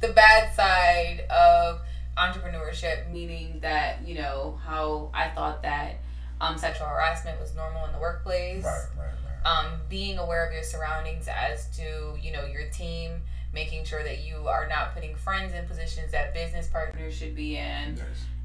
the 0.00 0.08
bad 0.08 0.54
side 0.54 1.24
of 1.30 1.80
entrepreneurship, 2.16 3.10
meaning 3.10 3.60
that 3.60 4.06
you 4.06 4.14
know 4.16 4.58
how 4.64 5.10
I 5.14 5.28
thought 5.30 5.62
that 5.62 6.00
um, 6.40 6.58
sexual 6.58 6.86
harassment 6.86 7.40
was 7.40 7.54
normal 7.54 7.86
in 7.86 7.92
the 7.92 7.98
workplace. 7.98 8.64
right, 8.64 8.86
right, 8.98 9.06
right. 9.44 9.64
um, 9.64 9.80
being 9.88 10.18
aware 10.18 10.46
of 10.46 10.52
your 10.52 10.62
surroundings 10.62 11.28
as 11.28 11.74
to 11.76 12.18
you 12.20 12.32
know 12.32 12.44
your 12.44 12.68
team 12.70 13.22
making 13.52 13.84
sure 13.84 14.02
that 14.02 14.24
you 14.24 14.36
are 14.48 14.68
not 14.68 14.94
putting 14.94 15.14
friends 15.16 15.52
in 15.54 15.66
positions 15.66 16.12
that 16.12 16.34
business 16.34 16.68
partners 16.68 17.14
should 17.14 17.34
be 17.34 17.56
in. 17.56 17.98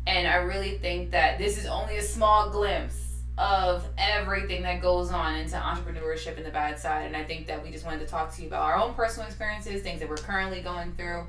And 0.07 0.27
i 0.27 0.35
really 0.35 0.77
think 0.77 1.11
that 1.11 1.37
this 1.37 1.57
is 1.57 1.65
only 1.65 1.97
a 1.97 2.01
small 2.03 2.49
glimpse 2.49 3.01
of 3.37 3.85
everything 3.97 4.61
that 4.63 4.81
goes 4.81 5.11
on 5.11 5.35
into 5.35 5.57
entrepreneurship 5.57 6.37
and 6.37 6.45
the 6.45 6.51
bad 6.51 6.79
side. 6.79 7.05
And 7.07 7.15
i 7.15 7.23
think 7.23 7.47
that 7.47 7.63
we 7.63 7.71
just 7.71 7.85
wanted 7.85 7.99
to 7.99 8.07
talk 8.07 8.33
to 8.35 8.41
you 8.41 8.47
about 8.47 8.63
our 8.63 8.77
own 8.77 8.93
personal 8.93 9.27
experiences 9.27 9.81
things 9.81 9.99
that 9.99 10.09
we're 10.09 10.17
currently 10.17 10.61
going 10.61 10.93
through. 10.93 11.25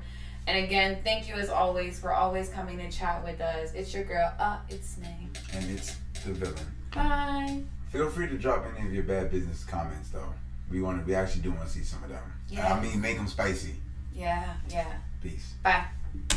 And 0.47 0.63
again 0.63 0.99
thank 1.03 1.27
you 1.27 1.35
as 1.35 1.49
always 1.49 1.99
for 1.99 2.13
always 2.13 2.49
coming 2.49 2.77
to 2.77 2.89
chat 2.89 3.23
with 3.23 3.41
us. 3.41 3.73
It's 3.73 3.93
your 3.93 4.03
girl 4.03 4.31
uh 4.39 4.57
it's 4.69 4.97
me. 4.97 5.29
And 5.53 5.69
it's 5.69 5.95
the 6.25 6.33
villain. 6.33 6.55
bye. 6.93 7.61
Feel 7.91 8.09
free 8.09 8.27
to 8.27 8.37
drop 8.37 8.65
any 8.77 8.87
of 8.87 8.93
your 8.93 9.03
bad 9.03 9.31
business 9.31 9.63
comments 9.63 10.09
though. 10.09 10.33
We 10.69 10.81
want 10.81 10.99
to. 10.99 11.05
We 11.05 11.15
actually 11.15 11.43
do 11.43 11.51
want 11.51 11.63
to 11.67 11.69
see 11.69 11.83
some 11.83 12.03
of 12.03 12.09
them. 12.09 12.23
Yeah. 12.49 12.73
I 12.73 12.79
mean, 12.81 12.99
make 13.01 13.17
them 13.17 13.27
spicy. 13.27 13.75
yeah 14.13 14.53
yeah 14.69 14.91
Peace. 15.21 15.53
bye 15.63 15.83